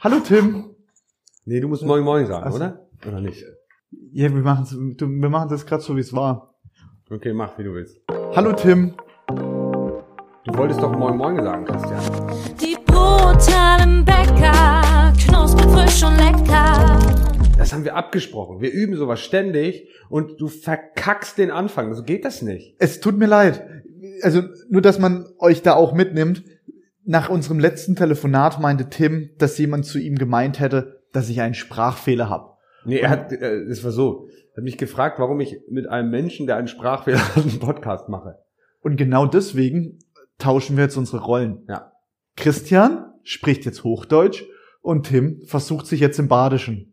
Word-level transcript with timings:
Hallo 0.00 0.20
Tim. 0.20 0.76
Nee, 1.44 1.58
du 1.58 1.66
musst 1.66 1.82
Moin 1.84 2.04
Moin 2.04 2.24
sagen, 2.24 2.44
Ach 2.46 2.52
so. 2.52 2.56
oder? 2.58 2.88
Oder 3.04 3.20
nicht? 3.20 3.44
Ja, 4.12 4.32
wir 4.32 4.42
machen 4.42 4.96
wir 4.96 5.28
machen 5.28 5.48
das 5.48 5.66
gerade 5.66 5.82
so, 5.82 5.96
wie 5.96 6.00
es 6.00 6.12
war. 6.12 6.54
Okay, 7.10 7.32
mach, 7.32 7.58
wie 7.58 7.64
du 7.64 7.74
willst. 7.74 7.98
Hallo 8.36 8.52
Tim. 8.52 8.94
Du 9.26 10.56
wolltest 10.56 10.80
doch 10.80 10.96
Moin 10.96 11.16
Moin 11.16 11.42
sagen, 11.42 11.64
Christian. 11.64 12.00
Die 12.60 12.76
brutalen 12.86 14.04
Bäcker, 14.04 15.12
knusprig, 15.18 15.66
frisch 15.66 16.04
und 16.04 16.16
lecker. 16.16 16.98
Das 17.56 17.72
haben 17.72 17.84
wir 17.84 17.96
abgesprochen. 17.96 18.60
Wir 18.60 18.70
üben 18.70 18.94
sowas 18.94 19.18
ständig 19.18 19.88
und 20.08 20.40
du 20.40 20.46
verkackst 20.46 21.38
den 21.38 21.50
Anfang. 21.50 21.92
So 21.94 22.04
geht 22.04 22.24
das 22.24 22.40
nicht. 22.40 22.76
Es 22.78 23.00
tut 23.00 23.18
mir 23.18 23.26
leid. 23.26 23.66
Also 24.22 24.42
nur, 24.70 24.80
dass 24.80 25.00
man 25.00 25.26
euch 25.40 25.62
da 25.62 25.74
auch 25.74 25.92
mitnimmt. 25.92 26.44
Nach 27.10 27.30
unserem 27.30 27.58
letzten 27.58 27.96
Telefonat 27.96 28.60
meinte 28.60 28.90
Tim, 28.90 29.30
dass 29.38 29.56
jemand 29.56 29.86
zu 29.86 29.98
ihm 29.98 30.16
gemeint 30.16 30.60
hätte, 30.60 31.00
dass 31.14 31.30
ich 31.30 31.40
einen 31.40 31.54
Sprachfehler 31.54 32.28
habe. 32.28 32.50
Nee, 32.84 32.98
er 32.98 33.08
hat, 33.08 33.32
äh, 33.32 33.62
es 33.62 33.82
war 33.82 33.92
so, 33.92 34.28
er 34.52 34.58
hat 34.58 34.64
mich 34.64 34.76
gefragt, 34.76 35.18
warum 35.18 35.40
ich 35.40 35.58
mit 35.70 35.86
einem 35.86 36.10
Menschen, 36.10 36.46
der 36.46 36.56
einen 36.56 36.68
Sprachfehler 36.68 37.18
hat, 37.34 37.44
einen 37.44 37.60
Podcast 37.60 38.10
mache. 38.10 38.36
Und 38.82 38.96
genau 38.96 39.24
deswegen 39.24 40.00
tauschen 40.36 40.76
wir 40.76 40.84
jetzt 40.84 40.98
unsere 40.98 41.22
Rollen. 41.24 41.64
Ja. 41.66 41.92
Christian 42.36 43.10
spricht 43.22 43.64
jetzt 43.64 43.84
Hochdeutsch 43.84 44.44
und 44.82 45.06
Tim 45.06 45.40
versucht 45.46 45.86
sich 45.86 46.00
jetzt 46.00 46.18
im 46.18 46.28
Badischen. 46.28 46.92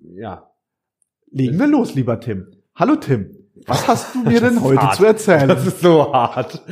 Ja. 0.00 0.50
Legen 1.30 1.58
wir 1.58 1.66
los, 1.66 1.94
lieber 1.94 2.20
Tim. 2.20 2.46
Hallo 2.74 2.96
Tim. 2.96 3.43
Was 3.66 3.86
hast 3.88 4.14
du 4.14 4.20
mir 4.24 4.40
denn 4.40 4.62
heute 4.62 4.80
hart. 4.82 4.96
zu 4.96 5.04
erzählen? 5.06 5.48
Das 5.48 5.66
ist 5.66 5.80
so 5.80 6.12
hart. 6.12 6.62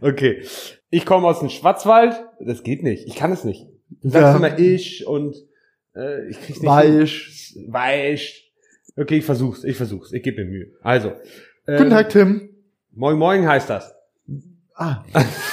Okay. 0.00 0.42
Ich 0.90 1.04
komme 1.06 1.26
aus 1.28 1.40
dem 1.40 1.48
Schwarzwald. 1.50 2.14
Das 2.40 2.62
geht 2.62 2.82
nicht. 2.82 3.06
Ich 3.06 3.14
kann 3.16 3.30
es 3.32 3.44
nicht. 3.44 3.66
Du 4.02 4.08
sagst 4.08 4.22
Ja. 4.22 4.36
immer 4.36 4.58
ich 4.58 5.06
und 5.06 5.36
äh, 5.94 6.28
ich 6.28 6.40
krieg's 6.40 6.60
nicht. 6.60 6.68
Weich. 6.68 7.52
hin. 7.54 7.72
Weich. 7.72 8.52
Okay, 8.96 9.18
ich 9.18 9.24
versuch's. 9.24 9.64
Ich 9.64 9.76
versuch's. 9.76 10.12
Ich 10.12 10.22
gebe 10.22 10.44
mir 10.44 10.50
Mühe. 10.50 10.66
Also. 10.82 11.12
ähm, 11.66 11.76
Guten 11.78 11.90
Tag, 11.90 12.08
Tim. 12.10 12.48
Moin 12.92 13.16
Moin 13.18 13.46
heißt 13.46 13.70
das. 13.70 13.94
Ah, 14.74 15.04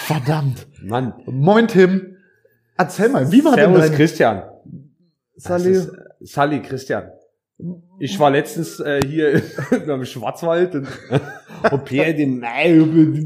verdammt. 0.05 0.67
Mann. 0.81 1.13
Moin, 1.25 1.67
Tim. 1.67 2.15
Erzähl 2.77 3.09
mal, 3.09 3.31
wie 3.31 3.43
war 3.43 3.53
Servus 3.55 3.79
denn 3.81 3.89
dein... 3.89 3.97
Christian. 3.97 4.43
Das 5.35 5.43
Sally? 5.43 5.71
ist, 5.71 5.91
Sally 6.21 6.61
Christian. 6.61 7.09
Ich 7.99 8.19
war 8.19 8.29
letztens 8.29 8.79
äh, 8.79 8.99
hier 9.05 9.41
im 9.87 10.05
Schwarzwald 10.05 10.75
und 10.75 10.87
und 11.71 11.85
per 11.85 12.13
dem 12.13 12.39
Mai 12.39 12.79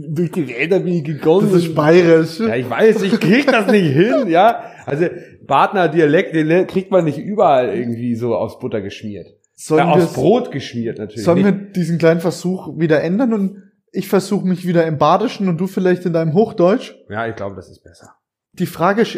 durch 0.08 0.32
die 0.32 0.48
Wälder 0.48 0.80
bin 0.80 0.94
ich 0.94 1.04
gegangen. 1.04 1.50
Das 1.52 1.64
ist 1.64 1.76
bayerisch. 1.76 2.40
Ja, 2.40 2.56
ich 2.56 2.70
weiß, 2.70 3.02
ich 3.04 3.20
krieg 3.20 3.48
das 3.48 3.70
nicht 3.70 3.92
hin, 3.94 4.28
ja. 4.30 4.64
Also 4.86 5.08
Badner 5.46 5.90
Dialekt, 5.90 6.34
den 6.34 6.66
kriegt 6.68 6.92
man 6.92 7.04
nicht 7.04 7.18
überall 7.18 7.76
irgendwie 7.76 8.16
so 8.16 8.34
aufs 8.36 8.58
Butter 8.59 8.80
geschmiert. 8.82 9.28
Sollen, 9.54 9.88
aufs 9.90 10.16
wir, 10.16 10.22
Brot 10.24 10.52
geschmiert 10.52 10.98
natürlich. 10.98 11.24
sollen 11.26 11.44
wir 11.44 11.52
diesen 11.52 11.98
kleinen 11.98 12.22
Versuch 12.22 12.80
wieder 12.80 13.04
ändern 13.04 13.34
und 13.34 13.64
ich 13.92 14.08
versuche 14.08 14.48
mich 14.48 14.66
wieder 14.66 14.88
im 14.88 14.98
Badischen 14.98 15.50
und 15.50 15.59
du 15.59 15.68
vielleicht 15.68 16.06
in 16.06 16.14
deinem 16.14 16.34
Hochdeutsch? 16.34 16.96
Ja, 17.09 17.28
ich 17.28 17.36
glaube, 17.36 17.58
das 17.58 17.70
ist 17.70 17.84
besser. 17.84 18.14
Die 18.54 18.66
Frage 18.66 19.02
ist, 19.02 19.18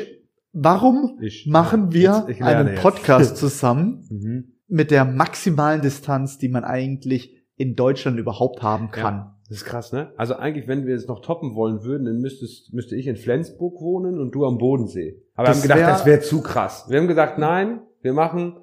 warum 0.51 1.19
Ich- 1.21 1.45
machen 1.47 1.93
wir 1.93 2.25
Jetzt- 2.27 2.41
einen 2.41 2.67
jetzt. 2.69 2.81
Podcast 2.81 3.37
zusammen 3.37 4.05
Mhm. 4.09 4.52
Mit 4.73 4.91
der 4.91 5.05
maximalen 5.05 5.81
Distanz, 5.81 6.37
die 6.37 6.49
man 6.49 6.63
eigentlich 6.63 7.37
in 7.55 7.75
Deutschland 7.75 8.17
überhaupt 8.19 8.61
haben 8.61 8.89
kann? 8.91 9.29
Das 9.47 9.57
ist 9.57 9.65
krass, 9.65 9.91
ne? 9.91 10.11
Also 10.17 10.35
eigentlich, 10.35 10.67
wenn 10.67 10.87
wir 10.87 10.95
es 10.95 11.07
noch 11.07 11.21
toppen 11.21 11.53
wollen 11.53 11.83
würden, 11.83 12.05
dann 12.05 12.19
müsstest, 12.19 12.73
müsste 12.73 12.95
ich 12.95 13.05
in 13.07 13.15
Flensburg 13.15 13.79
wohnen 13.81 14.19
und 14.19 14.31
du 14.33 14.45
am 14.45 14.57
Bodensee. 14.57 15.21
Aber 15.35 15.47
Das 15.47 15.57
wir 15.57 15.69
haben 15.69 15.77
gedacht, 15.77 15.79
wär- 15.79 15.87
das 15.93 16.05
wäre 16.05 16.19
zu 16.21 16.41
krass. 16.41 16.85
Wir 16.89 16.99
haben 16.99 17.07
gesagt, 17.07 17.37
nein, 17.37 17.81
wir 18.01 18.13
machen, 18.13 18.57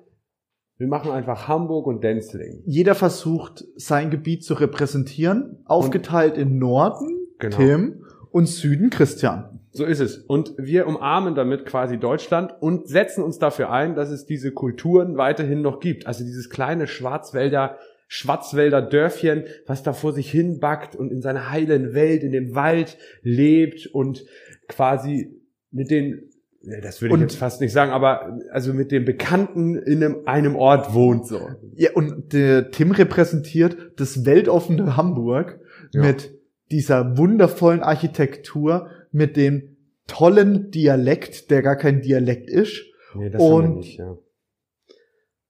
wir 0.78 0.88
machen 0.88 1.12
einfach 1.12 1.46
Hamburg 1.46 1.86
und 1.86 2.02
Denzling. 2.02 2.62
Jeder 2.66 2.94
versucht, 2.96 3.64
sein 3.76 4.10
Gebiet 4.10 4.42
zu 4.44 4.54
repräsentieren, 4.54 5.58
aufgeteilt 5.66 6.36
in 6.36 6.58
Norden, 6.58 7.08
Genau. 7.38 7.56
Tim, 7.56 8.04
und 8.32 8.46
Süden, 8.48 8.90
Christian. 8.90 9.59
So 9.72 9.84
ist 9.84 10.00
es. 10.00 10.18
Und 10.18 10.54
wir 10.58 10.86
umarmen 10.86 11.34
damit 11.34 11.64
quasi 11.64 11.96
Deutschland 11.98 12.52
und 12.60 12.88
setzen 12.88 13.22
uns 13.22 13.38
dafür 13.38 13.70
ein, 13.70 13.94
dass 13.94 14.10
es 14.10 14.26
diese 14.26 14.50
Kulturen 14.52 15.16
weiterhin 15.16 15.62
noch 15.62 15.78
gibt. 15.80 16.06
Also 16.06 16.24
dieses 16.24 16.50
kleine 16.50 16.86
Schwarzwälder, 16.88 17.78
Schwarzwälder 18.08 18.82
Dörfchen, 18.82 19.44
was 19.66 19.84
da 19.84 19.92
vor 19.92 20.12
sich 20.12 20.28
hin 20.30 20.58
backt 20.58 20.96
und 20.96 21.12
in 21.12 21.22
seiner 21.22 21.50
heilen 21.50 21.94
Welt, 21.94 22.24
in 22.24 22.32
dem 22.32 22.56
Wald 22.56 22.98
lebt 23.22 23.86
und 23.86 24.24
quasi 24.66 25.40
mit 25.70 25.92
den, 25.92 26.28
ne, 26.62 26.80
das 26.80 27.00
würde 27.00 27.14
ich 27.14 27.20
jetzt 27.20 27.36
fast 27.36 27.60
nicht 27.60 27.72
sagen, 27.72 27.92
aber 27.92 28.40
also 28.50 28.74
mit 28.74 28.90
den 28.90 29.04
Bekannten 29.04 29.76
in 29.76 30.02
einem, 30.02 30.16
einem 30.26 30.56
Ort 30.56 30.92
wohnt 30.94 31.28
so. 31.28 31.48
Ja, 31.76 31.90
und 31.94 32.32
der 32.32 32.72
Tim 32.72 32.90
repräsentiert 32.90 33.76
das 33.96 34.26
weltoffene 34.26 34.96
Hamburg 34.96 35.60
Ja. 35.92 36.02
mit 36.02 36.36
dieser 36.72 37.16
wundervollen 37.16 37.82
Architektur, 37.82 38.88
mit 39.12 39.36
dem 39.36 39.76
tollen 40.06 40.70
Dialekt, 40.70 41.50
der 41.50 41.62
gar 41.62 41.76
kein 41.76 42.00
Dialekt 42.02 42.48
ist. 42.50 42.82
Nee, 43.14 43.30
das 43.30 43.40
haben 43.42 43.48
wir 43.50 43.54
Und- 43.56 43.76
nicht, 43.76 43.98
ja. 43.98 44.16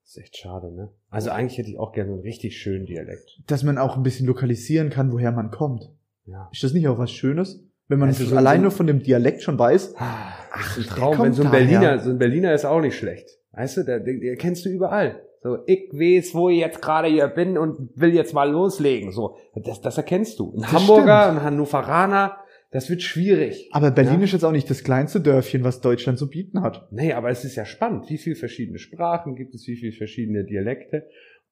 Das 0.03 0.17
ist 0.17 0.23
echt 0.23 0.37
schade, 0.37 0.73
ne? 0.73 0.89
Also 1.09 1.29
eigentlich 1.31 1.57
hätte 1.57 1.69
ich 1.69 1.77
auch 1.79 1.93
gerne 1.93 2.11
einen 2.11 2.21
richtig 2.21 2.57
schönen 2.57 2.85
Dialekt. 2.85 3.41
Dass 3.47 3.63
man 3.63 3.77
auch 3.77 3.95
ein 3.95 4.03
bisschen 4.03 4.27
lokalisieren 4.27 4.89
kann, 4.89 5.11
woher 5.13 5.31
man 5.31 5.51
kommt. 5.51 5.89
Ja. 6.25 6.49
Ist 6.51 6.63
das 6.63 6.73
nicht 6.73 6.87
auch 6.87 6.97
was 6.97 7.11
Schönes? 7.11 7.63
Wenn 7.87 7.99
man 7.99 8.09
Also 8.09 8.25
so- 8.25 8.35
allein 8.35 8.61
nur 8.61 8.71
von 8.71 8.87
dem 8.87 9.01
Dialekt 9.03 9.41
schon 9.41 9.57
weiß, 9.57 9.95
Ach, 9.97 10.47
Ach, 10.51 10.77
ein 10.77 10.83
Traum. 10.83 11.19
Wenn 11.19 11.33
so 11.33 11.43
ein 11.43 11.51
daher. 11.51 11.65
Berliner, 11.65 11.99
so 11.99 12.09
ein 12.09 12.17
Berliner 12.17 12.53
ist 12.53 12.65
auch 12.65 12.81
nicht 12.81 12.97
schlecht. 12.97 13.29
Weißt 13.53 13.77
du, 13.77 13.83
der, 13.83 13.99
der, 13.99 14.17
der 14.19 14.35
kennst 14.35 14.65
du 14.65 14.69
überall. 14.69 15.21
So, 15.43 15.57
ich 15.65 15.89
weiß, 15.91 16.35
wo 16.35 16.49
ich 16.49 16.59
jetzt 16.59 16.81
gerade 16.81 17.07
hier 17.07 17.27
bin 17.27 17.57
und 17.57 17.89
will 17.95 18.13
jetzt 18.13 18.33
mal 18.33 18.49
loslegen. 18.51 19.11
So, 19.11 19.37
das, 19.55 19.81
das 19.81 19.97
erkennst 19.97 20.39
du. 20.39 20.53
Ein 20.53 20.61
Das 20.61 20.71
Hamburger, 20.73 21.23
stimmt. 21.23 21.39
ein 21.39 21.43
Hannoveraner, 21.43 22.37
das 22.71 22.89
wird 22.89 23.01
schwierig. 23.03 23.69
aber 23.71 23.91
Berlin 23.91 24.19
Ja. 24.19 24.23
ist 24.25 24.31
jetzt 24.33 24.43
auch 24.45 24.51
nicht 24.51 24.69
das 24.69 24.83
kleinste 24.83 25.21
Dörfchen, 25.21 25.63
was 25.63 25.81
Deutschland 25.81 26.17
zu 26.17 26.29
bieten 26.29 26.61
hat. 26.61 26.87
Nee, 26.91 27.13
aber 27.13 27.29
es 27.29 27.43
ist 27.45 27.55
ja 27.55 27.65
spannend. 27.65 28.09
Wie 28.09 28.17
viele 28.17 28.35
verschiedene 28.35 28.79
Sprachen 28.79 29.35
gibt 29.35 29.53
es, 29.53 29.67
wie 29.67 29.75
viele 29.75 29.91
verschiedene 29.91 30.45
Dialekte. 30.45 31.07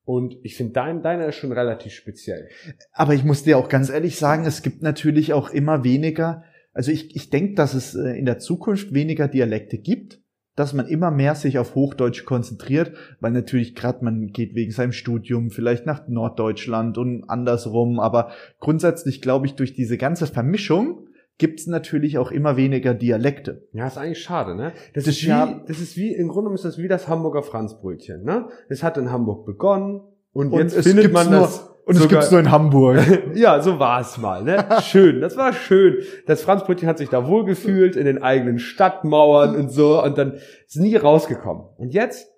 Und 0.06 0.38
ich 0.44 0.56
finde, 0.56 0.74
dein, 0.74 1.04
deiner 1.04 1.28
ist 1.28 1.36
schon 1.36 1.52
relativ 1.52 1.94
speziell. 1.94 2.48
Aber 2.94 3.14
ich 3.14 3.24
muss 3.24 3.44
dir 3.44 3.58
auch 3.58 3.70
ganz 3.70 3.90
ehrlich 3.90 4.16
sagen, 4.16 4.46
es 4.46 4.64
gibt 4.64 4.82
natürlich 4.82 5.34
auch 5.34 5.52
immer 5.52 5.84
weniger, 5.84 6.44
also 6.74 6.92
ich, 6.92 7.16
ich 7.16 7.30
denke, 7.30 7.54
dass 7.56 7.74
es 7.74 7.94
äh, 7.96 8.18
in 8.18 8.26
der 8.26 8.40
Zukunft 8.40 8.94
weniger 8.94 9.28
Dialekte 9.28 9.78
gibt, 9.78 10.22
dass 10.56 10.74
man 10.74 10.88
immer 10.88 11.12
mehr 11.12 11.36
sich 11.36 11.58
auf 11.60 11.76
Hochdeutsch 11.76 12.26
konzentriert, 12.26 12.94
weil 13.20 13.32
natürlich 13.32 13.76
gerade 13.76 14.04
man 14.04 14.28
geht 14.28 14.56
wegen 14.56 14.72
seinem 14.72 14.94
Studium 14.94 15.52
vielleicht 15.52 15.86
nach 15.86 16.08
Norddeutschland 16.08 16.98
und 16.98 17.30
andersrum, 17.30 18.00
aber 18.00 18.32
grundsätzlich 18.60 19.22
glaube 19.22 19.46
ich, 19.48 19.54
durch 19.56 19.74
diese 19.74 19.98
ganze 19.98 20.26
Vermischung 20.28 21.06
gibt 21.40 21.60
es 21.62 21.66
natürlich 21.68 22.20
auch 22.20 22.30
immer 22.32 22.56
weniger 22.58 22.94
Dialekte. 22.94 23.64
Ja, 23.74 23.88
ist 23.88 23.98
eigentlich 23.98 24.22
schade, 24.22 24.54
ne? 24.54 24.74
Das, 24.94 25.06
Das 25.06 25.16
ist 25.16 25.24
wie, 25.24 25.28
ja- 25.30 25.62
das 25.68 25.80
ist 25.80 25.98
wie, 25.98 26.14
im 26.14 26.28
Grunde 26.28 26.42
genommen 26.44 26.56
ist 26.56 26.66
das 26.66 26.78
wie 26.78 26.88
das 26.88 27.08
Hamburger 27.08 27.42
Franzbrötchen, 27.42 28.24
ne? 28.24 28.50
Es 28.68 28.84
hat 28.84 28.98
in 28.98 29.12
Hamburg 29.12 29.46
begonnen 29.48 30.02
und, 30.34 30.52
Und 30.54 30.60
jetzt 30.60 30.76
es 30.78 30.86
findet 30.86 31.12
man 31.12 31.32
nur, 31.32 31.40
das. 31.40 31.68
und 31.86 31.96
es 31.98 32.08
gibt's 32.08 32.30
nur 32.30 32.40
in 32.42 32.52
Hamburg. 32.52 33.00
ja, 33.36 33.62
so 33.62 33.80
war 33.80 34.02
es 34.02 34.18
mal, 34.20 34.44
ne? 34.44 34.64
Schön, 34.84 35.22
das 35.22 35.36
war 35.38 35.54
schön. 35.54 35.98
Das 36.28 36.42
Franzbrötchen 36.44 36.88
hat 36.88 36.98
sich 37.00 37.10
da 37.10 37.26
wohlgefühlt 37.28 37.96
in 37.96 38.06
den 38.06 38.22
eigenen 38.22 38.60
Stadtmauern 38.60 39.56
und 39.56 39.70
so 39.72 40.04
und 40.04 40.18
dann 40.18 40.34
ist 40.68 40.76
nie 40.78 40.96
rausgekommen. 40.98 41.64
Und 41.78 41.94
jetzt, 41.94 42.29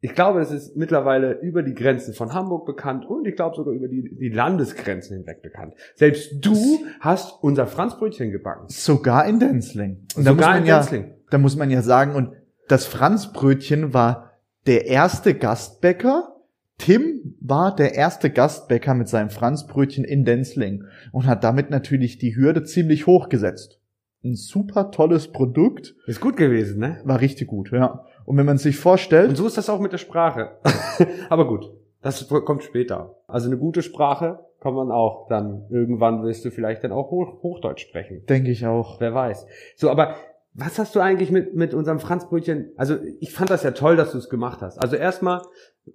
ich 0.00 0.14
glaube, 0.14 0.40
es 0.40 0.50
ist 0.52 0.76
mittlerweile 0.76 1.40
über 1.40 1.62
die 1.62 1.74
Grenzen 1.74 2.14
von 2.14 2.32
Hamburg 2.32 2.66
bekannt 2.66 3.04
und 3.04 3.26
ich 3.26 3.34
glaube 3.34 3.56
sogar 3.56 3.74
über 3.74 3.88
die, 3.88 4.16
die 4.18 4.28
Landesgrenzen 4.28 5.16
hinweg 5.16 5.42
bekannt. 5.42 5.74
Selbst 5.96 6.34
du 6.40 6.54
hast 7.00 7.42
unser 7.42 7.66
Franzbrötchen 7.66 8.30
gebacken. 8.30 8.66
Sogar 8.68 9.26
in 9.26 9.40
Denzling. 9.40 10.06
Und 10.16 10.24
da 10.26 10.32
muss 10.32 10.38
Sogar 10.40 10.50
man 10.50 10.60
in 10.62 10.66
ja, 10.66 10.78
Denzling. 10.78 11.14
da 11.30 11.38
muss 11.38 11.56
man 11.56 11.70
ja 11.70 11.82
sagen, 11.82 12.14
und 12.14 12.32
das 12.68 12.86
Franzbrötchen 12.86 13.92
war 13.92 14.32
der 14.66 14.86
erste 14.86 15.34
Gastbäcker. 15.34 16.34
Tim 16.76 17.34
war 17.40 17.74
der 17.74 17.94
erste 17.96 18.30
Gastbäcker 18.30 18.94
mit 18.94 19.08
seinem 19.08 19.30
Franzbrötchen 19.30 20.04
in 20.04 20.24
Denzling 20.24 20.84
und 21.10 21.26
hat 21.26 21.42
damit 21.42 21.70
natürlich 21.70 22.18
die 22.18 22.36
Hürde 22.36 22.62
ziemlich 22.62 23.08
hoch 23.08 23.28
gesetzt. 23.28 23.80
Ein 24.22 24.36
super 24.36 24.92
tolles 24.92 25.28
Produkt, 25.32 25.96
Ist 26.06 26.20
gut 26.20 26.36
gewesen, 26.36 26.78
ne? 26.78 27.00
war 27.04 27.20
richtig 27.20 27.48
gut, 27.48 27.72
ja. 27.72 28.04
Und 28.28 28.36
wenn 28.36 28.44
man 28.44 28.58
sich 28.58 28.76
vorstellt, 28.76 29.30
Und 29.30 29.36
so 29.36 29.46
ist 29.46 29.56
das 29.56 29.70
auch 29.70 29.80
mit 29.80 29.92
der 29.92 29.96
Sprache. 29.96 30.58
Aber 31.30 31.46
gut, 31.46 31.72
das 32.02 32.28
kommt 32.28 32.62
später. 32.62 33.16
Also 33.26 33.46
eine 33.46 33.56
gute 33.56 33.80
Sprache 33.80 34.40
kann 34.60 34.74
man 34.74 34.90
auch 34.90 35.28
dann, 35.28 35.64
irgendwann 35.70 36.22
wirst 36.24 36.44
du 36.44 36.50
vielleicht 36.50 36.84
dann 36.84 36.92
auch 36.92 37.10
Hoch 37.10 37.42
Hochdeutsch 37.42 37.80
sprechen. 37.80 38.26
denke 38.26 38.50
ich 38.50 38.66
auch. 38.66 39.00
Wer 39.00 39.14
weiß. 39.14 39.46
So, 39.76 39.88
aber 39.88 40.14
Was 40.60 40.76
hast 40.80 40.96
du 40.96 41.00
eigentlich 41.00 41.30
mit, 41.30 41.54
mit 41.54 41.72
unserem 41.72 42.00
Franzbrötchen? 42.00 42.72
Also 42.76 42.96
ich 43.20 43.32
fand 43.32 43.48
das 43.48 43.62
ja 43.62 43.70
toll, 43.70 43.94
dass 43.94 44.10
du 44.10 44.18
es 44.18 44.28
gemacht 44.28 44.60
hast. 44.60 44.76
Also 44.78 44.96
erstmal 44.96 45.42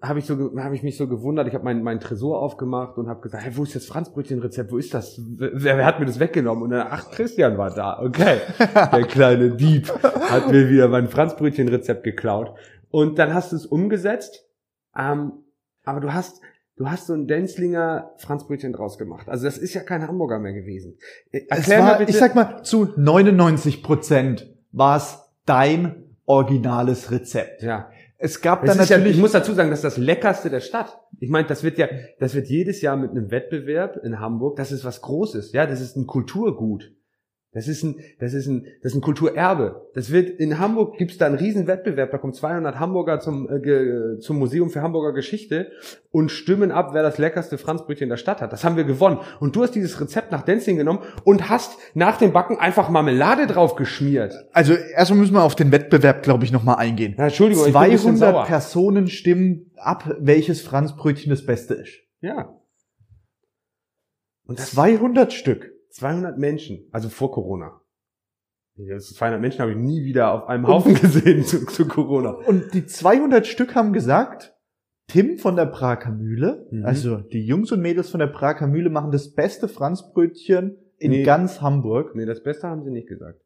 habe 0.01 0.19
ich 0.19 0.25
so 0.25 0.57
habe 0.57 0.74
ich 0.74 0.83
mich 0.83 0.95
so 0.95 1.10
gewundert. 1.10 1.50
Ich 1.50 1.54
habe 1.54 1.65
meinen 1.65 1.83
meinen 1.83 2.00
Tresor 2.00 2.42
aufgemacht 2.42 2.98
und 2.98 3.10
habe 3.10 3.19
gesagt, 3.19 3.44
hey, 3.44 3.57
wo 3.57 3.63
ist 3.63 3.75
das 3.75 3.86
Franzbrötchenrezept? 3.86 4.71
Wo 4.71 4.77
ist 4.77 4.94
das? 4.94 5.19
Wer, 5.38 5.77
wer 5.77 5.86
hat 5.86 6.00
mir 6.00 6.06
das 6.06 6.18
weggenommen? 6.21 6.63
Und 6.63 6.69
dann 6.69 6.88
ach 6.89 7.12
Christian 7.12 7.57
war 7.57 7.75
da. 7.75 8.00
Okay, 8.01 8.38
der 8.74 9.04
kleine 9.04 9.51
Dieb 9.51 9.89
hat 10.01 10.50
mir 10.50 10.69
wieder 10.69 10.88
mein 10.88 11.09
Franzbrötchenrezept 11.09 12.06
geklaut. 12.06 12.56
Und 12.89 13.19
dann 13.19 13.33
hast 13.33 13.51
du 13.51 13.57
es 13.57 13.66
umgesetzt. 13.66 14.45
Ähm, 14.98 15.33
aber 15.83 16.00
du 16.00 16.13
hast 16.13 16.39
Du 16.75 16.89
hast 16.89 17.06
so 17.06 17.13
ein 17.13 17.27
Denzlinger 17.27 18.13
Franzbrötchen 18.18 18.74
draus 18.74 18.98
gemacht. 18.98 19.30
Also 19.30 19.45
das 19.45 19.59
ist 19.59 19.75
ja 19.75 19.81
kein 19.83 20.07
Hamburger 20.07 20.39
mehr 20.39 20.54
gewesen. 20.54 20.98
Äh, 21.31 21.42
Es 21.48 21.59
Erklär 21.59 21.80
war, 21.80 21.86
mal 21.86 21.98
bitte. 22.00 22.12
ich 22.12 22.18
sag 22.18 22.33
mal, 22.33 22.63
zu 22.63 22.89
99 22.95 23.83
Prozent 23.83 24.51
war 24.73 24.97
es 24.97 25.19
dein 25.45 26.03
originales 26.25 27.11
Rezept. 27.11 27.63
ja. 27.63 27.89
Es 28.17 28.39
gab 28.39 28.61
Das 28.61 28.75
dann 28.75 28.83
ist 28.83 28.89
ja, 28.89 28.97
natürlich 28.97 29.17
ich 29.17 29.21
muss 29.21 29.33
dazu 29.33 29.51
sagen, 29.51 29.69
das 29.69 29.79
ist 29.79 29.83
das 29.83 29.97
leckerste 29.97 30.49
der 30.49 30.61
Stadt. 30.61 30.97
Ich 31.19 31.29
meine, 31.29 31.45
das 31.45 31.61
wird 31.61 31.77
ja, 31.77 31.89
das 32.19 32.33
wird 32.33 32.47
jedes 32.47 32.81
Jahr 32.81 32.95
mit 32.95 33.11
einem 33.11 33.31
Wettbewerb 33.31 33.97
in 33.97 34.21
Hamburg, 34.21 34.55
das 34.55 34.71
ist 34.71 34.85
was 34.85 35.01
Großes, 35.01 35.51
ja, 35.51 35.65
das 35.65 35.81
ist 35.81 35.97
ein 35.97 36.07
Kulturgut. 36.07 36.93
Das 37.53 37.67
ist 37.67 37.83
ein, 37.83 38.00
das 38.19 38.33
ist 38.33 38.47
ein, 38.47 38.65
das 38.81 38.94
ist 38.94 38.97
ein 38.97 39.01
Kulturerbe. 39.01 39.88
Das 39.94 40.11
wird 40.11 40.39
in 40.39 40.57
Hamburg 40.57 40.97
gibt's 40.97 41.19
da 41.19 41.27
einen 41.27 41.35
riesen 41.35 41.67
Wettbewerb. 41.67 42.09
Da 42.09 42.17
kommen 42.17 42.33
200 42.33 42.79
Hamburger 42.79 43.19
zum 43.19 43.47
äh, 43.47 43.59
ge, 43.59 44.17
zum 44.19 44.39
Museum 44.39 44.71
für 44.71 44.81
Hamburger 44.81 45.13
Geschichte 45.13 45.71
und 46.09 46.31
stimmen 46.31 46.71
ab, 46.71 46.89
wer 46.94 47.03
das 47.03 47.19
leckerste 47.19 47.59
Franzbrötchen 47.59 48.09
der 48.09 48.17
Stadt 48.17 48.41
hat. 48.41 48.51
Das 48.51 48.63
haben 48.63 48.75
wir 48.75 48.85
gewonnen. 48.85 49.19
Und 49.39 49.55
du 49.55 49.61
hast 49.61 49.75
dieses 49.75 50.01
Rezept 50.01 50.31
nach 50.31 50.41
Denzing 50.41 50.77
genommen 50.77 51.00
und 51.23 51.50
hast 51.50 51.77
nach 51.94 52.17
dem 52.17 52.33
Backen 52.33 52.57
einfach 52.57 52.89
Marmelade 52.89 53.45
drauf 53.45 53.75
geschmiert. 53.75 54.33
Also 54.51 54.73
erstmal 54.73 55.19
müssen 55.19 55.35
wir 55.35 55.44
auf 55.44 55.56
den 55.56 55.71
Wettbewerb, 55.71 56.23
glaube 56.23 56.45
ich, 56.45 56.51
nochmal 56.51 56.77
eingehen. 56.77 57.13
Ja, 57.19 57.25
Entschuldigung, 57.25 57.67
ich 57.67 57.73
bin 57.73 57.81
ein 57.81 57.91
bisschen 57.91 58.17
200 58.17 58.33
sauer. 58.33 58.45
Personen 58.45 59.07
stimmen 59.07 59.71
ab, 59.77 60.15
welches 60.19 60.61
Franzbrötchen 60.61 61.29
das 61.29 61.45
Beste 61.45 61.75
ist. 61.75 61.99
Ja. 62.21 62.57
Und 64.45 64.57
das 64.57 64.71
200 64.71 65.31
Stück. 65.31 65.72
200 65.94 66.38
Menschen, 66.38 66.88
also 66.92 67.10
vor 67.10 67.31
Corona. 67.31 67.80
Das 68.75 69.13
200 69.13 69.40
Menschen 69.40 69.60
habe 69.60 69.72
ich 69.72 69.78
nie 69.78 70.04
wieder 70.04 70.31
auf 70.34 70.48
einem 70.48 70.68
Haufen 70.68 70.94
gesehen 71.01 71.44
zu, 71.44 71.66
zu 71.66 71.88
Corona. 71.88 72.31
Und 72.31 72.74
die 72.74 72.86
200 72.86 73.45
Stück 73.45 73.75
haben 73.75 73.94
gesagt, 73.94 74.56
Tim 75.07 75.38
von 75.38 75.56
der 75.56 75.68
Prager 75.68 76.10
Mühle, 76.12 76.68
Mhm. 76.72 76.86
also 76.86 77.18
die 77.18 77.45
Jungs 77.45 77.72
und 77.72 77.81
Mädels 77.81 78.10
von 78.10 78.19
der 78.19 78.28
Prager 78.28 78.68
Mühle 78.68 78.90
machen 78.90 79.12
das 79.12 79.34
beste 79.34 79.68
Franzbrötchen 79.68 80.78
in 80.98 81.12
Nee. 81.12 81.24
ganz 81.24 81.62
Hamburg, 81.62 82.16
Nee, 82.16 82.25
das 82.25 82.42
Beste 82.42 82.68
haben 82.68 82.84
sie 82.84 82.92
nicht 82.92 83.07
gesagt. 83.07 83.40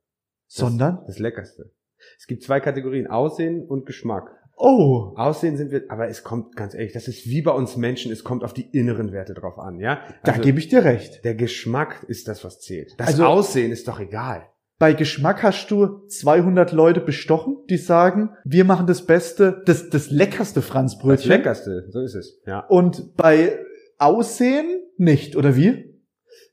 sondern, 0.47 1.03
Das 1.07 1.19
Leckerste. 1.19 1.71
Es 2.17 2.27
gibt 2.27 2.43
zwei 2.43 2.59
Kategorien, 2.59 3.07
Aussehen 3.07 3.65
und 3.67 3.85
Geschmack. 3.85 4.29
Oh, 4.57 5.13
Aussehen 5.15 5.55
sind 5.57 5.71
wir, 5.71 5.83
aber 5.89 6.07
es 6.09 6.23
kommt, 6.23 6.55
ganz 6.55 6.73
ehrlich, 6.73 6.91
das 6.93 7.07
ist 7.07 7.25
wie 7.27 7.41
bei 7.41 7.51
uns 7.51 7.77
Menschen, 7.77 8.11
es 8.11 8.23
kommt 8.23 8.43
auf 8.43 8.53
die 8.53 8.67
inneren 8.77 9.11
Werte 9.11 9.33
drauf 9.33 9.57
an, 9.59 9.79
ja? 9.79 9.99
da 10.23 10.31
Also, 10.33 10.43
gebe 10.43 10.59
ich 10.59 10.67
dir 10.67 10.83
recht. 10.83 11.23
der 11.23 11.35
Geschmack 11.35 12.03
ist 12.07 12.27
das, 12.27 12.43
was 12.43 12.59
zählt. 12.59 12.93
Das 12.97 13.07
Also- 13.09 13.25
Aussehen 13.25 13.71
ist 13.71 13.87
doch 13.87 13.99
egal. 13.99 14.47
Bei 14.79 14.93
Geschmack 14.93 15.41
hast 15.41 15.71
du 15.71 16.05
200 16.07 16.71
Leute 16.71 16.99
bestochen, 17.01 17.57
die 17.67 17.77
sagen, 17.77 18.29
wir 18.43 18.63
machen 18.63 18.85
das 18.85 19.05
Beste, 19.07 19.63
das, 19.65 19.89
das 19.89 20.11
leckerste 20.11 20.59
Das 20.59 20.69
Franzbrötchen. 20.69 21.31
Leckerste, 21.31 21.87
so 21.89 22.01
ist 22.01 22.13
es, 22.13 22.39
ja. 22.45 22.59
Und 22.59 23.15
bei 23.15 23.57
Aussehen 23.97 24.81
nicht, 24.97 25.35
oder 25.35 25.55
wie? 25.55 25.96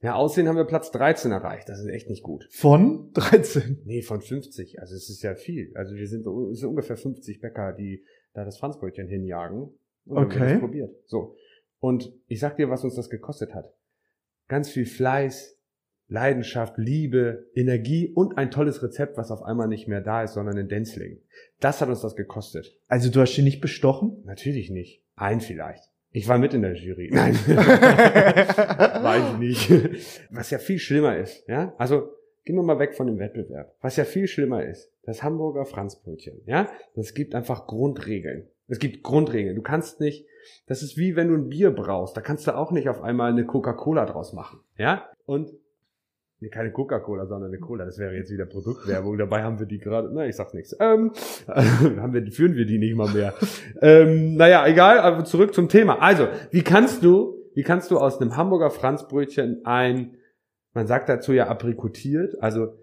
Ja, 0.04 0.16
Aussehen 0.16 0.46
haben 0.48 0.56
wir 0.56 0.66
Platz 0.66 0.90
13 0.90 1.32
erreicht, 1.32 1.66
das 1.70 1.80
ist 1.80 1.86
echt 1.88 2.10
nicht 2.10 2.22
gut. 2.22 2.46
Von 2.50 3.10
13. 3.14 3.80
Nee, 3.86 4.02
von 4.02 4.20
50. 4.20 4.78
Also 4.78 4.94
es 4.94 5.08
ist 5.08 5.22
ja 5.22 5.34
viel. 5.34 5.72
Also 5.74 5.94
wir 5.94 6.06
sind, 6.06 6.26
es 6.52 6.60
sind 6.60 6.68
ungefähr 6.68 6.98
50 6.98 7.40
Bäcker, 7.40 7.72
die 7.72 8.04
da 8.34 8.44
das 8.44 8.58
Franzbrötchen 8.58 9.08
hinjagen. 9.08 9.70
Und 10.04 10.24
Okay. 10.26 10.50
das 10.50 10.60
probiert. 10.60 10.94
So. 11.06 11.36
Und 11.80 12.12
ich 12.28 12.38
sag 12.38 12.58
dir, 12.58 12.68
was 12.68 12.84
uns 12.84 12.96
das 12.96 13.08
gekostet 13.08 13.54
hat. 13.54 13.72
Ganz 14.46 14.68
viel 14.68 14.84
Fleiß, 14.84 15.58
Leidenschaft, 16.08 16.76
Liebe, 16.76 17.46
Energie 17.54 18.12
und 18.12 18.36
ein 18.36 18.50
tolles 18.50 18.82
Rezept, 18.82 19.16
was 19.16 19.30
auf 19.30 19.42
einmal 19.42 19.68
nicht 19.68 19.88
mehr 19.88 20.02
da 20.02 20.22
ist, 20.22 20.34
sondern 20.34 20.58
in 20.58 20.68
Denzling. 20.68 21.22
Das 21.60 21.80
hat 21.80 21.88
uns 21.88 22.02
das 22.02 22.14
gekostet. 22.14 22.78
Also 22.88 23.10
du 23.10 23.22
hast 23.22 23.38
ihn 23.38 23.44
nicht 23.44 23.62
bestochen? 23.62 24.22
Natürlich 24.26 24.68
nicht. 24.68 25.02
Ein 25.16 25.40
vielleicht. 25.40 25.90
Ich 26.16 26.28
war 26.28 26.38
mit 26.38 26.54
in 26.54 26.62
der 26.62 26.74
Jury. 26.74 27.10
Nein. 27.12 27.34
Weiß 27.46 29.32
ich 29.32 29.38
nicht. 29.38 30.28
Was 30.30 30.48
ja 30.50 30.58
viel 30.58 30.78
schlimmer 30.78 31.18
ist, 31.18 31.42
ja? 31.48 31.74
Also, 31.76 32.08
gehen 32.44 32.54
wir 32.54 32.62
mal 32.62 32.78
weg 32.78 32.94
von 32.94 33.08
dem 33.08 33.18
Wettbewerb. 33.18 33.74
Was 33.80 33.96
ja 33.96 34.04
viel 34.04 34.28
schlimmer 34.28 34.64
ist, 34.64 34.92
das 35.02 35.24
Hamburger 35.24 35.64
Franzbrötchen, 35.66 36.40
ja? 36.46 36.68
Das 36.94 37.14
gibt 37.14 37.34
einfach 37.34 37.66
Grundregeln. 37.66 38.46
Es 38.68 38.78
gibt 38.78 39.02
Grundregeln. 39.02 39.56
Du 39.56 39.62
kannst 39.62 39.98
nicht, 39.98 40.24
das 40.68 40.84
ist 40.84 40.96
wie 40.96 41.16
wenn 41.16 41.30
du 41.30 41.34
ein 41.34 41.48
Bier 41.48 41.72
brauchst. 41.72 42.16
Da 42.16 42.20
kannst 42.20 42.46
du 42.46 42.56
auch 42.56 42.70
nicht 42.70 42.88
auf 42.88 43.02
einmal 43.02 43.32
eine 43.32 43.44
Coca-Cola 43.44 44.06
draus 44.06 44.32
machen, 44.32 44.60
ja? 44.78 45.10
Und, 45.26 45.50
nee, 46.40 46.48
keine 46.48 46.72
Coca-Cola, 46.72 47.26
sondern 47.26 47.50
eine 47.50 47.58
Cola. 47.58 47.84
Das 47.84 47.98
wäre 47.98 48.14
jetzt 48.14 48.30
wieder 48.30 48.46
Produktwerbung. 48.46 49.18
Dabei 49.18 49.42
haben 49.42 49.58
wir 49.58 49.66
die 49.66 49.78
gerade, 49.78 50.10
na, 50.12 50.26
ich 50.26 50.36
sag's 50.36 50.54
nichts. 50.54 50.76
Ähm, 50.80 51.12
haben 51.48 52.12
wir, 52.12 52.30
führen 52.32 52.54
wir 52.54 52.66
die 52.66 52.78
nicht 52.78 52.94
mal 52.94 53.12
mehr. 53.12 53.34
ähm, 53.80 54.36
naja, 54.36 54.66
egal, 54.66 54.98
aber 54.98 55.24
zurück 55.24 55.54
zum 55.54 55.68
Thema. 55.68 56.00
Also, 56.00 56.28
wie 56.50 56.62
kannst 56.62 57.04
du, 57.04 57.36
wie 57.54 57.62
kannst 57.62 57.90
du 57.90 57.98
aus 57.98 58.20
einem 58.20 58.36
Hamburger 58.36 58.70
Franzbrötchen 58.70 59.64
ein, 59.64 60.16
man 60.72 60.86
sagt 60.86 61.08
dazu 61.08 61.32
ja 61.32 61.46
aprikotiert, 61.46 62.42
also 62.42 62.74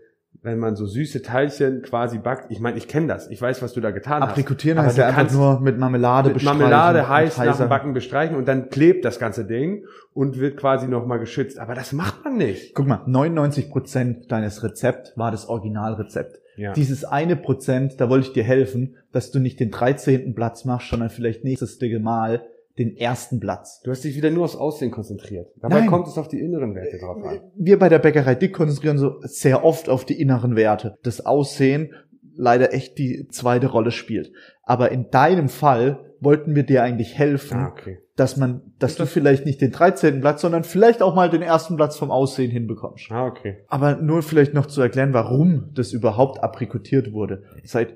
wenn 0.44 0.58
man 0.58 0.76
so 0.76 0.86
süße 0.86 1.22
Teilchen 1.22 1.84
quasi 1.84 2.18
backt, 2.18 2.52
ich 2.52 2.60
meine, 2.60 2.78
ich 2.78 2.88
kenne 2.88 3.08
das, 3.08 3.30
ich 3.30 3.42
weiß, 3.42 3.62
was 3.62 3.74
du 3.74 3.82
da 3.82 3.92
getan 3.92 4.24
Aprikotieren 4.24 4.80
hast. 4.80 4.88
heißt 4.88 4.98
ja 4.98 5.12
du 5.12 5.18
einfach 5.18 5.34
nur 5.34 5.60
mit 5.60 5.78
Marmelade 5.78 6.30
mit 6.30 6.36
bestreichen. 6.36 6.60
Marmelade 6.60 7.00
und 7.00 7.10
heiß 7.10 7.38
nach 7.38 7.58
dem 7.58 7.70
Backen 7.70 7.94
bestreichen 7.94 8.36
und 8.36 8.48
dann 8.48 8.70
klebt 8.70 9.06
das 9.06 9.20
ganze 9.20 9.46
Ding 9.46 9.86
und 10.14 10.40
wird 10.40 10.58
quasi 10.58 10.88
nochmal 10.88 11.20
geschützt. 11.20 11.60
Aber 11.60 11.76
das 11.76 11.94
macht 11.94 12.24
man 12.24 12.38
nicht. 12.38 12.74
Guck 12.74 12.88
mal, 12.88 13.02
99 13.06 13.70
Prozent 13.70 14.32
deines 14.32 14.64
Rezept 14.64 15.14
war 15.16 15.30
das 15.32 15.48
Originalrezept. 15.48 16.40
Ja. 16.58 16.74
Dieses 16.74 17.06
eine 17.06 17.36
Prozent, 17.36 18.02
da 18.02 18.10
wollte 18.10 18.28
ich 18.28 18.34
dir 18.34 18.44
helfen, 18.44 18.96
dass 19.12 19.32
du 19.32 19.40
nicht 19.40 19.60
den 19.60 19.72
13. 19.72 20.34
Platz 20.34 20.66
machst, 20.66 20.90
sondern 20.90 21.10
vielleicht 21.10 21.44
nächstes 21.44 21.80
Mal 22.02 22.42
den 22.78 22.96
ersten 22.96 23.40
Platz. 23.40 23.82
Du 23.84 23.92
hast 23.92 24.04
dich 24.04 24.16
wieder 24.16 24.30
nur 24.32 24.46
aufs 24.46 24.56
Aussehen 24.56 24.92
konzentriert. 24.92 25.48
Dabei 25.60 25.82
Nein. 25.82 25.90
kommt 25.90 26.08
es 26.08 26.18
auf 26.18 26.28
die 26.28 26.40
inneren 26.40 26.74
Werte 26.76 26.98
drauf 27.00 27.24
an. 27.24 27.40
Wir 27.56 27.78
bei 27.80 27.90
der 27.90 28.00
Bäckerei 28.00 28.36
Dick 28.36 28.54
konzentrieren 28.54 28.98
so 28.98 29.20
sehr 29.24 29.64
oft 29.66 29.90
auf 29.90 30.06
die 30.06 30.20
inneren 30.20 30.56
Werte. 30.56 30.98
Das 31.04 31.26
Aussehen 31.26 31.94
leider 32.36 32.74
echt 32.74 32.98
die 32.98 33.28
zweite 33.30 33.68
Rolle 33.68 33.92
spielt. 33.92 34.32
Aber 34.64 34.92
in 34.92 35.10
deinem 35.10 35.50
Fall 35.50 36.00
wollten 36.22 36.56
wir 36.56 36.64
dir 36.64 36.84
eigentlich 36.84 37.18
helfen, 37.18 37.58
Ah, 37.58 37.68
okay. 37.70 37.98
dass 38.16 38.38
man, 38.38 38.62
dass 38.80 38.96
du 38.96 39.06
vielleicht 39.06 39.46
nicht 39.46 39.60
den 39.60 39.72
13. 39.72 40.22
Platz, 40.22 40.42
sondern 40.42 40.64
vielleicht 40.64 41.02
auch 41.02 41.16
mal 41.16 41.30
den 41.30 41.42
ersten 41.42 41.76
Platz 41.76 41.98
vom 41.98 42.10
Aussehen 42.12 42.52
hinbekommst. 42.52 43.08
Ah, 43.12 43.26
okay. 43.26 43.58
Aber 43.68 43.96
nur 43.98 44.22
vielleicht 44.24 44.54
noch 44.54 44.68
zu 44.68 44.82
erklären, 44.82 45.14
warum 45.14 45.72
das 45.74 45.92
überhaupt 45.94 46.42
aprikotiert 46.44 47.12
wurde. 47.12 47.44
Seit 47.64 47.96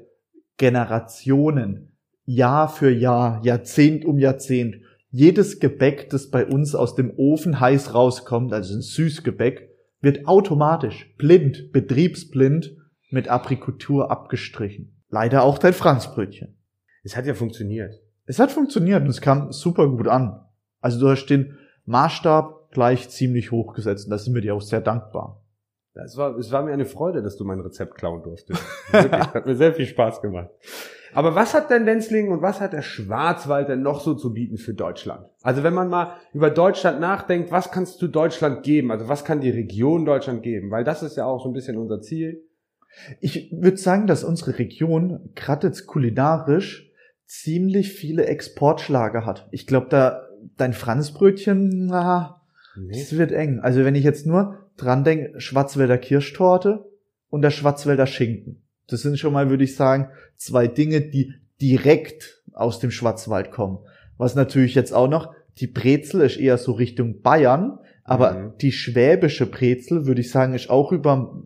Generationen, 0.57 1.94
Jahr 2.25 2.69
für 2.69 2.91
Jahr, 2.91 3.41
Jahrzehnt 3.43 4.05
um 4.05 4.19
Jahrzehnt, 4.19 4.77
jedes 5.11 5.59
Gebäck, 5.59 6.09
das 6.09 6.29
bei 6.29 6.45
uns 6.45 6.75
aus 6.75 6.95
dem 6.95 7.13
Ofen 7.15 7.59
heiß 7.59 7.93
rauskommt, 7.93 8.51
also 8.51 8.75
ein 8.75 8.81
Süßgebäck, 8.81 9.69
wird 10.01 10.27
automatisch, 10.27 11.13
blind, 11.17 11.71
betriebsblind 11.71 12.75
mit 13.11 13.29
Aprikotur 13.29 14.11
abgestrichen. 14.11 15.01
Leider 15.09 15.43
auch 15.43 15.57
dein 15.57 15.73
Franzbrötchen. 15.73 16.57
Es 17.03 17.15
hat 17.15 17.25
ja 17.25 17.33
funktioniert. 17.33 18.01
Es 18.25 18.39
hat 18.39 18.51
funktioniert 18.51 19.03
und 19.03 19.09
es 19.09 19.21
kam 19.21 19.51
super 19.51 19.87
gut 19.87 20.07
an. 20.07 20.41
Also 20.81 20.99
du 20.99 21.09
hast 21.09 21.27
den 21.27 21.57
Maßstab 21.85 22.71
gleich 22.71 23.09
ziemlich 23.09 23.51
hoch 23.51 23.73
gesetzt 23.73 24.05
und 24.05 24.11
da 24.11 24.17
sind 24.17 24.33
wir 24.33 24.41
dir 24.41 24.55
auch 24.55 24.61
sehr 24.61 24.81
dankbar. 24.81 25.41
Es 25.93 26.17
war, 26.17 26.35
es 26.37 26.51
war 26.51 26.63
mir 26.63 26.73
eine 26.73 26.85
Freude, 26.85 27.23
dass 27.23 27.37
du 27.37 27.45
mein 27.45 27.61
Rezept 27.61 27.95
klauen 27.95 28.21
durftest. 28.21 28.61
Wirklich, 28.91 29.21
hat 29.33 29.45
mir 29.45 29.55
sehr 29.55 29.73
viel 29.73 29.85
Spaß 29.85 30.21
gemacht. 30.21 30.49
Aber 31.15 31.33
was 31.33 31.53
hat 31.53 31.69
denn 31.69 31.85
Lenzlingen 31.85 32.31
und 32.31 32.41
was 32.41 32.59
hat 32.59 32.73
der 32.73 32.81
Schwarzwald 32.81 33.69
denn 33.69 33.81
noch 33.81 34.01
so 34.01 34.15
zu 34.15 34.33
bieten 34.33 34.57
für 34.57 34.73
Deutschland? 34.73 35.25
Also 35.41 35.63
wenn 35.63 35.73
man 35.73 35.89
mal 35.89 36.15
über 36.33 36.49
Deutschland 36.49 36.99
nachdenkt, 36.99 37.51
was 37.51 37.71
kannst 37.71 38.01
du 38.01 38.07
Deutschland 38.07 38.63
geben? 38.63 38.91
Also 38.91 39.07
was 39.07 39.23
kann 39.23 39.39
die 39.39 39.49
Region 39.49 40.05
Deutschland 40.05 40.43
geben? 40.43 40.71
Weil 40.71 40.83
das 40.83 41.03
ist 41.03 41.15
ja 41.15 41.25
auch 41.25 41.41
so 41.41 41.49
ein 41.49 41.53
bisschen 41.53 41.77
unser 41.77 42.01
Ziel. 42.01 42.43
Ich 43.21 43.51
würde 43.51 43.77
sagen, 43.77 44.07
dass 44.07 44.23
unsere 44.23 44.59
Region 44.59 45.29
gerade 45.35 45.67
jetzt 45.67 45.87
kulinarisch 45.87 46.91
ziemlich 47.25 47.93
viele 47.93 48.25
Exportschlager 48.25 49.25
hat. 49.25 49.47
Ich 49.51 49.67
glaube, 49.67 49.87
da 49.89 50.21
dein 50.57 50.73
Franzbrötchen, 50.73 51.87
na, 51.87 52.41
es 52.89 53.17
wird 53.17 53.31
eng. 53.31 53.59
Also 53.61 53.83
wenn 53.85 53.95
ich 53.95 54.03
jetzt 54.03 54.25
nur 54.25 54.59
dran 54.77 55.03
denke, 55.03 55.39
Schwarzwälder 55.39 55.97
Kirschtorte 55.97 56.85
und 57.29 57.41
der 57.41 57.51
Schwarzwälder 57.51 58.05
Schinken. 58.05 58.64
Das 58.87 59.01
sind 59.01 59.17
schon 59.19 59.33
mal, 59.33 59.49
würde 59.49 59.63
ich 59.63 59.75
sagen, 59.75 60.09
zwei 60.35 60.67
Dinge, 60.67 61.01
die 61.01 61.33
direkt 61.61 62.41
aus 62.53 62.79
dem 62.79 62.91
Schwarzwald 62.91 63.51
kommen. 63.51 63.79
Was 64.17 64.35
natürlich 64.35 64.75
jetzt 64.75 64.93
auch 64.93 65.07
noch, 65.09 65.33
die 65.57 65.67
Brezel 65.67 66.21
ist 66.21 66.37
eher 66.37 66.57
so 66.57 66.73
Richtung 66.73 67.21
Bayern, 67.21 67.79
Aber 68.07 68.33
Mhm. 68.33 68.53
die 68.61 68.71
schwäbische 68.71 69.47
Brezel, 69.47 70.05
würde 70.05 70.21
ich 70.21 70.29
sagen, 70.29 70.53
ist 70.53 70.69
auch 70.69 70.91
über 70.91 71.41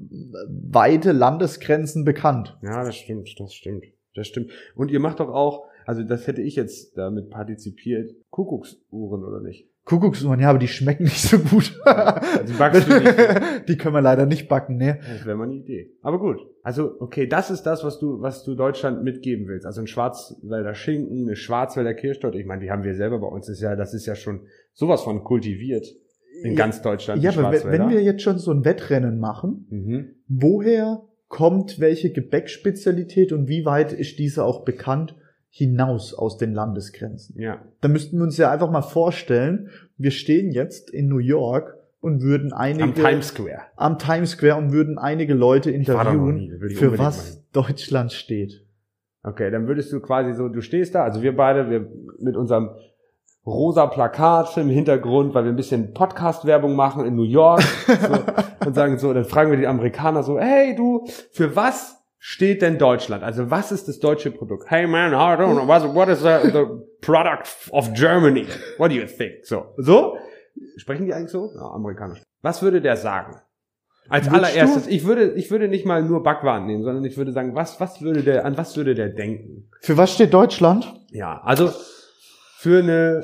weite 0.49 1.13
Landesgrenzen 1.13 2.03
bekannt. 2.03 2.57
Ja, 2.61 2.83
das 2.83 2.97
stimmt, 2.97 3.33
das 3.39 3.53
stimmt, 3.53 3.85
das 4.13 4.27
stimmt. 4.27 4.51
Und 4.75 4.91
ihr 4.91 4.99
macht 4.99 5.21
doch 5.21 5.29
auch, 5.29 5.63
also 5.85 6.03
das 6.03 6.27
hätte 6.27 6.41
ich 6.41 6.57
jetzt 6.57 6.97
damit 6.97 7.29
partizipiert, 7.29 8.11
Kuckucksuhren 8.29 9.23
oder 9.23 9.39
nicht? 9.39 9.68
Kuckucksuhren, 9.89 10.39
ja, 10.39 10.51
aber 10.51 10.59
die 10.59 10.67
schmecken 10.67 11.03
nicht 11.05 11.19
so 11.21 11.39
gut. 11.39 11.73
Die 12.47 12.53
backst 12.53 12.87
du 12.87 12.99
nicht. 12.99 13.15
die 13.67 13.75
können 13.75 13.95
wir 13.95 14.01
leider 14.01 14.27
nicht 14.27 14.47
backen, 14.47 14.77
ne? 14.77 14.99
Das 15.01 15.25
wäre 15.25 15.35
mal 15.35 15.45
eine 15.45 15.55
Idee. 15.55 15.91
Aber 16.03 16.19
gut. 16.19 16.37
Also, 16.61 16.95
okay, 16.99 17.25
das 17.25 17.49
ist 17.49 17.63
das, 17.63 17.83
was 17.83 17.97
du, 17.97 18.21
was 18.21 18.43
du 18.43 18.53
Deutschland 18.53 19.03
mitgeben 19.03 19.47
willst. 19.47 19.65
Also 19.65 19.81
ein 19.81 19.87
Schwarzwälder 19.87 20.75
Schinken, 20.75 21.23
eine 21.23 21.35
Schwarzwälder 21.35 21.95
Kirschtorte. 21.95 22.37
Ich 22.37 22.45
meine, 22.45 22.61
die 22.61 22.69
haben 22.69 22.83
wir 22.83 22.93
selber 22.93 23.17
bei 23.17 23.27
uns. 23.27 23.47
Das 23.47 23.55
ist 23.55 23.63
ja, 23.63 23.75
das 23.75 23.95
ist 23.95 24.05
ja 24.05 24.13
schon 24.13 24.41
sowas 24.73 25.01
von 25.01 25.23
kultiviert 25.23 25.87
in 26.43 26.51
Ja, 26.51 26.57
ganz 26.57 26.83
Deutschland. 26.83 27.23
Ja, 27.23 27.31
aber 27.31 27.51
wenn 27.51 27.89
wir 27.89 28.03
jetzt 28.03 28.21
schon 28.21 28.37
so 28.37 28.51
ein 28.51 28.63
Wettrennen 28.65 29.19
machen, 29.19 29.65
mhm. 29.71 30.09
woher 30.27 31.01
kommt 31.29 31.79
welche 31.79 32.11
Gebäckspezialität 32.11 33.31
und 33.31 33.47
wie 33.47 33.65
weit 33.65 33.91
ist 33.91 34.19
diese 34.19 34.43
auch 34.43 34.65
bekannt 34.65 35.15
hinaus 35.49 36.13
aus 36.13 36.37
den 36.37 36.53
Landesgrenzen? 36.53 37.39
Ja. 37.39 37.61
Da 37.81 37.87
müssten 37.87 38.17
wir 38.17 38.23
uns 38.23 38.37
ja 38.37 38.51
einfach 38.51 38.71
mal 38.71 38.81
vorstellen, 38.81 39.69
wir 39.97 40.11
stehen 40.11 40.51
jetzt 40.51 40.89
in 40.89 41.07
New 41.07 41.17
York 41.17 41.75
und 42.01 42.21
würden 42.21 42.53
einige 42.53 42.83
Am 42.83 42.95
Times 42.95 43.27
Square. 43.29 43.61
am 43.75 43.97
Times 43.99 44.31
Square 44.31 44.55
und 44.55 44.71
würden 44.71 44.97
einige 44.97 45.33
Leute 45.33 45.71
interviewen, 45.71 46.35
nie, 46.35 46.75
für 46.75 46.97
was 46.97 47.43
Deutschland 47.51 48.13
steht. 48.13 48.65
Okay, 49.23 49.51
dann 49.51 49.67
würdest 49.67 49.91
du 49.91 49.99
quasi 49.99 50.33
so, 50.33 50.47
du 50.47 50.61
stehst 50.61 50.95
da, 50.95 51.03
also 51.03 51.21
wir 51.21 51.35
beide, 51.35 51.69
wir 51.69 51.91
mit 52.19 52.37
unserem 52.37 52.69
rosa 53.45 53.87
Plakat 53.87 54.55
im 54.57 54.69
Hintergrund, 54.69 55.33
weil 55.33 55.43
wir 55.43 55.51
ein 55.51 55.57
bisschen 55.57 55.93
Podcast-Werbung 55.93 56.75
machen 56.75 57.05
in 57.05 57.15
New 57.15 57.23
York 57.23 57.61
so, 57.61 58.65
und 58.65 58.75
sagen 58.75 58.97
so, 58.97 59.13
dann 59.13 59.25
fragen 59.25 59.51
wir 59.51 59.57
die 59.57 59.67
Amerikaner 59.67 60.23
so, 60.23 60.39
hey 60.39 60.75
du, 60.75 61.05
für 61.31 61.55
was 61.55 61.98
steht 62.19 62.61
denn 62.61 62.77
Deutschland? 62.77 63.23
Also 63.23 63.49
was 63.49 63.71
ist 63.71 63.87
das 63.87 63.99
deutsche 63.99 64.29
Produkt? 64.31 64.69
Hey 64.69 64.85
man, 64.87 65.11
I 65.13 65.41
don't 65.41 65.53
know, 65.55 65.67
what, 65.67 65.95
what 65.95 66.09
is 66.09 66.19
the, 66.19 66.51
the 66.51 66.65
product 67.01 67.47
of 67.71 67.93
Germany? 67.93 68.45
What 68.77 68.91
do 68.91 68.95
you 68.95 69.05
think? 69.07 69.43
So, 69.45 69.73
so? 69.77 70.17
Sprechen 70.77 71.05
die 71.05 71.13
eigentlich 71.13 71.31
so? 71.31 71.49
Ja, 71.55 71.71
amerikanisch. 71.71 72.21
Was 72.41 72.61
würde 72.61 72.81
der 72.81 72.97
sagen? 72.97 73.35
Als 74.09 74.27
allererstes, 74.27 74.85
du- 74.85 74.89
ich 74.89 75.05
würde, 75.05 75.33
ich 75.33 75.51
würde 75.51 75.67
nicht 75.67 75.85
mal 75.85 76.01
nur 76.03 76.23
Backwaren 76.23 76.65
nehmen, 76.65 76.83
sondern 76.83 77.05
ich 77.05 77.15
würde 77.15 77.31
sagen, 77.31 77.53
was, 77.55 77.79
was 77.79 78.01
würde 78.01 78.23
der, 78.23 78.43
an 78.43 78.57
was 78.57 78.75
würde 78.75 78.95
der 78.95 79.09
denken? 79.09 79.69
Für 79.81 79.97
was 79.97 80.13
steht 80.13 80.33
Deutschland? 80.33 80.91
Ja, 81.11 81.39
also 81.43 81.71
für 82.57 82.79
eine, 82.79 83.23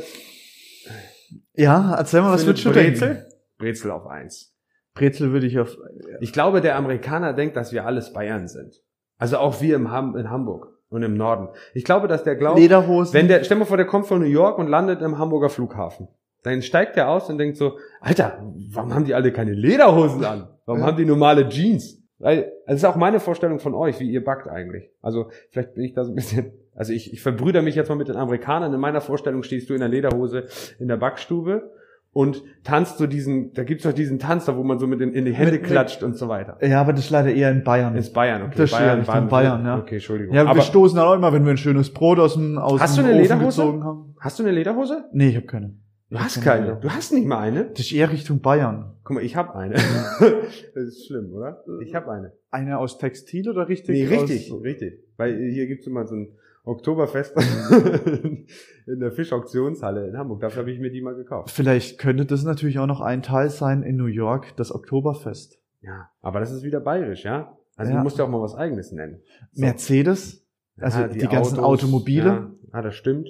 Ja, 1.55 1.95
erzähl 1.95 2.21
mal, 2.21 2.31
was 2.31 2.45
würdest 2.45 2.65
du 2.65 2.71
denken? 2.71 2.99
Brezel? 2.99 3.25
Brezel 3.57 3.91
auf 3.91 4.05
eins. 4.05 4.53
Brezel 4.93 5.31
würde 5.31 5.47
ich 5.47 5.57
auf 5.59 5.75
Ich 6.21 6.31
glaube, 6.33 6.61
der 6.61 6.75
Amerikaner 6.75 7.33
denkt, 7.33 7.57
dass 7.57 7.71
wir 7.73 7.85
alles 7.85 8.13
Bayern 8.13 8.47
sind. 8.47 8.75
Also 9.17 9.37
auch 9.37 9.61
wir 9.61 9.75
im 9.75 9.91
Ham 9.91 10.15
in 10.15 10.29
Hamburg 10.29 10.73
und 10.89 11.03
im 11.03 11.15
Norden. 11.15 11.49
Ich 11.73 11.83
glaube, 11.83 12.07
dass 12.07 12.23
der 12.23 12.35
glaubt, 12.35 12.59
Lederhosen. 12.59 13.13
wenn 13.13 13.27
der, 13.27 13.43
stell 13.43 13.57
mal 13.57 13.65
vor, 13.65 13.77
der 13.77 13.85
kommt 13.85 14.07
von 14.07 14.19
New 14.19 14.27
York 14.27 14.57
und 14.57 14.67
landet 14.67 15.01
im 15.01 15.17
Hamburger 15.17 15.49
Flughafen. 15.49 16.07
Dann 16.43 16.61
steigt 16.61 16.95
der 16.95 17.09
aus 17.09 17.29
und 17.29 17.37
denkt 17.37 17.57
so, 17.57 17.77
Alter, 18.01 18.43
warum 18.71 18.93
haben 18.93 19.05
die 19.05 19.15
alle 19.15 19.31
keine 19.31 19.53
Lederhosen 19.53 20.23
an? 20.23 20.47
Warum 20.65 20.81
Ja. 20.81 20.87
haben 20.87 20.97
die 20.97 21.05
normale 21.05 21.47
Jeans? 21.49 22.01
Weil, 22.19 22.51
das 22.67 22.77
ist 22.77 22.85
auch 22.85 22.95
meine 22.95 23.19
Vorstellung 23.19 23.59
von 23.59 23.73
euch, 23.73 23.99
wie 23.99 24.09
ihr 24.09 24.23
backt 24.23 24.47
eigentlich. 24.47 24.89
Also, 25.01 25.29
vielleicht 25.49 25.73
bin 25.73 25.83
ich 25.83 25.93
da 25.93 26.05
so 26.05 26.11
ein 26.11 26.15
bisschen, 26.15 26.51
also 26.75 26.93
ich, 26.93 27.11
ich 27.11 27.21
verbrüder 27.21 27.61
mich 27.61 27.75
jetzt 27.75 27.89
mal 27.89 27.95
mit 27.95 28.07
den 28.07 28.15
Amerikanern. 28.15 28.73
In 28.73 28.79
meiner 28.79 29.01
Vorstellung 29.01 29.43
stehst 29.43 29.69
du 29.69 29.73
in 29.73 29.79
der 29.79 29.89
Lederhose 29.89 30.45
in 30.79 30.87
der 30.87 30.97
Backstube 30.97 31.71
und 32.15 32.43
tanzt 32.63 32.97
so 32.97 33.07
diesen, 33.07 33.51
da 33.53 33.65
gibt's 33.65 33.83
doch 33.83 33.91
diesen 33.91 34.19
Tanz 34.19 34.45
da, 34.45 34.55
wo 34.55 34.63
man 34.63 34.79
so 34.79 34.87
mit 34.87 35.01
den, 35.01 35.11
in 35.11 35.25
die 35.25 35.33
Hände 35.33 35.51
Mit- 35.51 35.63
mit- 35.63 35.69
klatscht 35.69 36.01
und 36.01 36.15
so 36.15 36.29
weiter. 36.29 36.57
ja, 36.65 36.79
aber 36.79 36.93
das 36.93 37.01
ist 37.01 37.09
leider 37.09 37.33
eher 37.33 37.51
in 37.51 37.65
Bayern. 37.65 37.93
Ist 37.97 38.13
Bayern, 38.13 38.43
okay. 38.43 38.53
Das 38.55 38.71
ist 38.71 38.79
ja 38.79 38.93
Richtung 38.93 39.13
Baden- 39.13 39.27
Bayern, 39.29 39.65
ja. 39.65 39.77
Okay, 39.79 39.95
Entschuldigung. 39.95 40.33
ja, 40.33 40.43
wir 40.45 40.49
Aber 40.49 40.61
stoßen 40.61 40.97
auch 40.97 41.13
immer, 41.13 41.33
wenn 41.33 41.43
wir 41.43 41.51
ein 41.51 41.57
schönes 41.57 41.93
Brot 41.93 42.17
aus 42.19 42.35
dem, 42.35 42.57
aus 42.57 42.79
Hast 42.79 42.97
dem 42.97 43.03
du 43.03 43.09
eine 43.11 43.19
Ofen 43.19 43.23
Lederhose? 43.35 43.61
gezogen 43.63 43.83
haben. 43.83 44.15
hast 44.21 44.39
du 44.39 44.43
eine 44.43 44.51
Lederhose? 44.53 45.03
Nee, 45.11 45.27
ich 45.29 45.35
habe 45.35 45.45
keine. 45.45 45.75
Du 46.09 46.19
hast 46.19 46.41
keine. 46.41 46.77
Du 46.81 46.89
hast 46.89 47.11
nicht 47.11 47.27
mal 47.27 47.39
eine. 47.39 47.65
Das 47.65 47.79
ist 47.81 47.91
eher 47.91 48.09
Richtung 48.09 48.39
Bayern. 48.39 48.93
Guck 49.03 49.15
mal, 49.17 49.23
ich 49.23 49.35
habe 49.35 49.53
eine. 49.55 49.73
das 50.23 50.83
ist 50.87 51.07
schlimm, 51.07 51.33
oder? 51.33 51.63
Ich 51.81 51.93
habe 51.95 52.09
eine. 52.11 52.31
Eine 52.49 52.77
aus 52.77 52.97
Textil 52.97 53.49
oder 53.49 53.67
richtig? 53.67 53.89
Nee, 54.09 54.15
richtig, 54.15 54.51
Aus, 54.53 54.63
richtig. 54.63 54.99
Weil 55.17 55.37
hier 55.51 55.67
gibt's 55.67 55.85
immer 55.87 56.05
so 56.07 56.15
ein 56.15 56.29
Oktoberfest 56.65 57.35
in 58.87 58.99
der 58.99 59.11
Fischauktionshalle 59.11 60.07
in 60.07 60.17
Hamburg. 60.17 60.41
Dafür 60.41 60.61
habe 60.61 60.71
ich 60.71 60.79
mir 60.79 60.91
die 60.91 61.01
mal 61.01 61.15
gekauft. 61.15 61.51
vielleicht 61.51 61.99
könnte 61.99 62.25
das 62.25 62.43
natürlich 62.43 62.79
auch 62.79 62.87
noch 62.87 63.01
ein 63.01 63.21
Teil 63.21 63.49
sein 63.49 63.83
in 63.83 63.95
New 63.95 64.05
York, 64.07 64.55
das 64.57 64.73
Oktoberfest. 64.73 65.59
Ja, 65.81 66.09
aber 66.21 66.39
das 66.39 66.51
ist 66.51 66.63
wieder 66.63 66.79
bayerisch, 66.79 67.23
ja? 67.23 67.55
Also 67.77 67.91
Ja. 67.91 67.97
du 67.97 68.03
musst 68.03 68.17
ja 68.17 68.25
auch 68.25 68.29
mal 68.29 68.41
was 68.41 68.55
eigenes 68.55 68.91
nennen. 68.91 69.21
So. 69.51 69.61
Mercedes, 69.61 70.43
also 70.79 71.01
Ja, 71.01 71.07
die, 71.07 71.19
ganzen 71.27 71.59
Automobile. 71.59 72.25
Ja, 72.25 72.51
ja, 72.73 72.81
das 72.81 72.95
stimmt. 72.95 73.29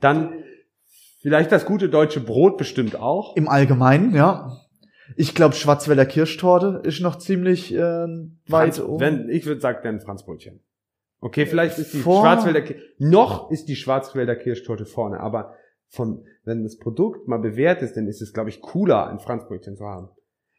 Dann 0.00 0.32
vielleicht 1.20 1.52
das 1.52 1.64
gute 1.66 1.88
deutsche 1.88 2.20
Brot 2.20 2.58
bestimmt 2.58 2.96
auch. 2.96 3.36
Im 3.36 3.48
Allgemeinen, 3.48 4.14
ja. 4.14 4.56
Ich 5.14 5.34
glaube, 5.36 5.54
Schwarzwälder 5.54 6.04
Kirschtorte 6.04 6.80
ist 6.82 7.00
noch 7.00 7.16
ziemlich 7.16 7.72
äh, 7.72 7.78
weit 7.78 8.36
Franz, 8.48 8.80
oben. 8.80 9.00
wenn, 9.00 9.28
ich 9.28 9.46
würde 9.46 9.60
sagen, 9.60 9.78
dann 9.84 10.00
Franzbrötchen. 10.00 10.60
Okay, 11.20 11.46
vielleicht 11.46 11.78
ist 11.78 11.94
die 11.94 11.98
Vor- 11.98 12.22
Schwarzwälder 12.22 12.74
noch 12.98 13.50
ist 13.50 13.68
die 13.68 13.76
Schwarzwälder 13.76 14.36
Kirschtorte 14.36 14.84
vorne, 14.84 15.20
aber 15.20 15.54
von 15.88 16.24
wenn 16.44 16.62
das 16.62 16.78
Produkt 16.78 17.26
mal 17.28 17.38
bewährt 17.38 17.82
ist, 17.82 17.96
dann 17.96 18.06
ist 18.06 18.20
es 18.20 18.32
glaube 18.32 18.50
ich 18.50 18.60
cooler 18.60 19.08
ein 19.08 19.18
Franzbrötchen 19.18 19.76
zu 19.76 19.84
haben. 19.84 20.10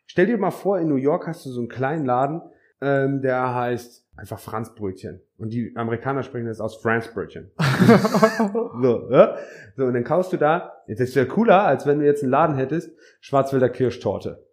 Stell 0.06 0.26
dir 0.26 0.38
mal 0.38 0.52
vor, 0.52 0.80
in 0.80 0.88
New 0.88 0.96
York 0.96 1.28
hast 1.28 1.46
du 1.46 1.50
so 1.50 1.60
einen 1.60 1.70
kleinen 1.70 2.06
Laden, 2.06 2.42
ähm, 2.82 3.22
der 3.22 3.54
heißt 3.54 4.06
einfach 4.16 4.40
Franzbrötchen 4.40 5.22
und 5.38 5.54
die 5.54 5.74
Amerikaner 5.76 6.24
sprechen 6.24 6.48
das 6.48 6.60
aus 6.60 6.82
Franzbrötchen. 6.82 7.52
so, 8.82 9.12
ja? 9.12 9.38
so 9.76 9.86
und 9.86 9.94
dann 9.94 10.04
kaufst 10.04 10.34
du 10.34 10.38
da, 10.38 10.74
das 10.88 11.16
wäre 11.16 11.28
cooler, 11.28 11.64
als 11.64 11.86
wenn 11.86 12.00
du 12.00 12.06
jetzt 12.06 12.24
einen 12.24 12.32
Laden 12.32 12.56
hättest, 12.56 12.98
Schwarzwälder 13.20 13.70
Kirschtorte, 13.70 14.48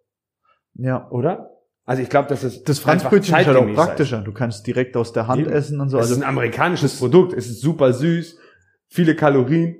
ja. 0.75 1.09
oder? 1.09 1.54
Also 1.85 2.01
ich 2.01 2.09
glaube, 2.09 2.27
das 2.29 2.43
ist 2.43 2.67
Das 2.67 2.79
Franzbrötchen 2.79 3.37
ist 3.37 3.47
halt 3.47 3.57
auch 3.57 3.73
praktischer. 3.73 4.21
Du 4.21 4.31
kannst 4.33 4.65
direkt 4.65 4.97
aus 4.97 5.13
der 5.13 5.27
Hand 5.27 5.41
Eben. 5.41 5.51
essen 5.51 5.79
und 5.79 5.89
so. 5.89 5.97
es 5.99 6.05
ist 6.05 6.11
Also, 6.13 6.23
ein 6.23 6.27
amerikanisches 6.27 6.97
Produkt. 6.97 7.33
Es 7.33 7.47
ist 7.47 7.61
super 7.61 7.93
süß, 7.93 8.37
viele 8.87 9.15
Kalorien 9.15 9.77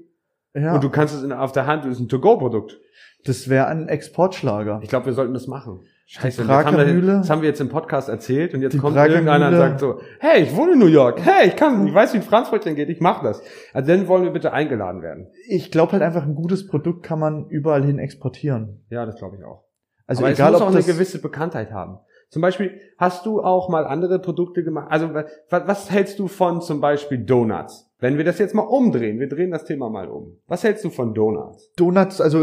ja, 0.54 0.76
und 0.76 0.84
du 0.84 0.90
kannst 0.90 1.16
es 1.16 1.24
in, 1.24 1.32
auf 1.34 1.52
der 1.52 1.66
Hand. 1.66 1.86
Es 1.86 1.94
ist 1.94 2.00
ein 2.00 2.08
To-Go-Produkt. 2.08 2.80
das 3.26 3.50
wäre 3.50 3.68
ein 3.68 3.90
Exportschlager. 3.90 4.80
Ich 4.84 4.90
glaube, 4.90 5.08
wir 5.08 5.14
sollten 5.14 5.34
das 5.34 5.48
machen. 5.48 5.82
Scheiße, 6.08 6.46
das 6.46 6.66
haben, 6.66 6.78
wir, 6.78 7.02
das 7.02 7.30
haben 7.32 7.42
wir 7.42 7.50
jetzt 7.50 7.60
im 7.60 7.70
Podcast 7.70 8.10
erzählt 8.10 8.54
und 8.54 8.62
jetzt 8.62 8.74
Die 8.74 8.78
kommt 8.78 8.96
Prager 8.96 9.14
irgendeiner 9.14 9.48
und 9.48 9.56
sagt 9.56 9.80
so, 9.80 10.00
hey, 10.20 10.44
ich 10.44 10.56
wohne 10.56 10.74
in 10.74 10.80
New 10.80 10.86
York. 10.86 11.20
Hey, 11.26 11.48
ich 11.48 11.56
kann, 11.56 11.88
ich 11.88 11.94
weiß, 11.96 12.14
wie 12.14 12.18
ein 12.18 12.24
Franzbrötchen 12.24 12.76
geht. 12.76 12.90
Ich 12.90 13.02
mach 13.02 13.24
das. 13.24 13.42
Also 13.74 13.88
dann 13.88 14.08
wollen 14.08 14.24
wir 14.24 14.30
bitte 14.30 14.54
eingeladen 14.54 15.02
werden. 15.02 15.32
Ich 15.50 15.72
glaube 15.72 15.94
halt 15.94 16.04
einfach, 16.04 16.24
ein 16.24 16.36
gutes 16.36 16.68
Produkt 16.68 17.02
kann 17.02 17.18
man 17.18 17.48
überall 17.50 17.84
hin 17.84 17.98
exportieren. 17.98 18.86
Ja, 18.92 19.08
das 19.08 19.16
glaube 19.16 19.38
ich 19.38 19.44
auch. 19.44 19.65
Also 20.08 20.22
Aber 20.24 20.32
egal, 20.32 20.48
es 20.48 20.54
muss 20.54 20.62
ob 20.62 20.68
auch 20.70 20.76
eine 20.76 20.84
gewisse 20.84 21.22
Bekanntheit 21.22 21.72
haben. 21.72 21.98
Zum 22.30 22.42
Beispiel, 22.42 22.80
hast 22.98 23.26
du 23.26 23.42
auch 23.42 23.70
mal 23.70 23.86
andere 23.86 24.20
Produkte 24.20 24.64
gemacht? 24.64 24.88
Also, 24.90 25.14
was, 25.14 25.26
was 25.68 25.92
hältst 25.92 26.20
du 26.20 26.28
von 26.28 26.62
zum 26.62 26.82
Beispiel 26.82 27.20
Donuts? 27.20 27.90
Wenn 28.00 28.18
wir 28.18 28.24
das 28.26 28.40
jetzt 28.40 28.54
mal 28.54 28.64
umdrehen, 28.64 29.20
wir 29.20 29.30
drehen 29.30 29.52
das 29.52 29.64
Thema 29.66 29.90
mal 29.90 30.08
um. 30.10 30.38
Was 30.48 30.64
hältst 30.64 30.84
du 30.84 30.90
von 30.90 31.14
Donuts? 31.14 31.72
Donuts, 31.78 32.20
also 32.22 32.40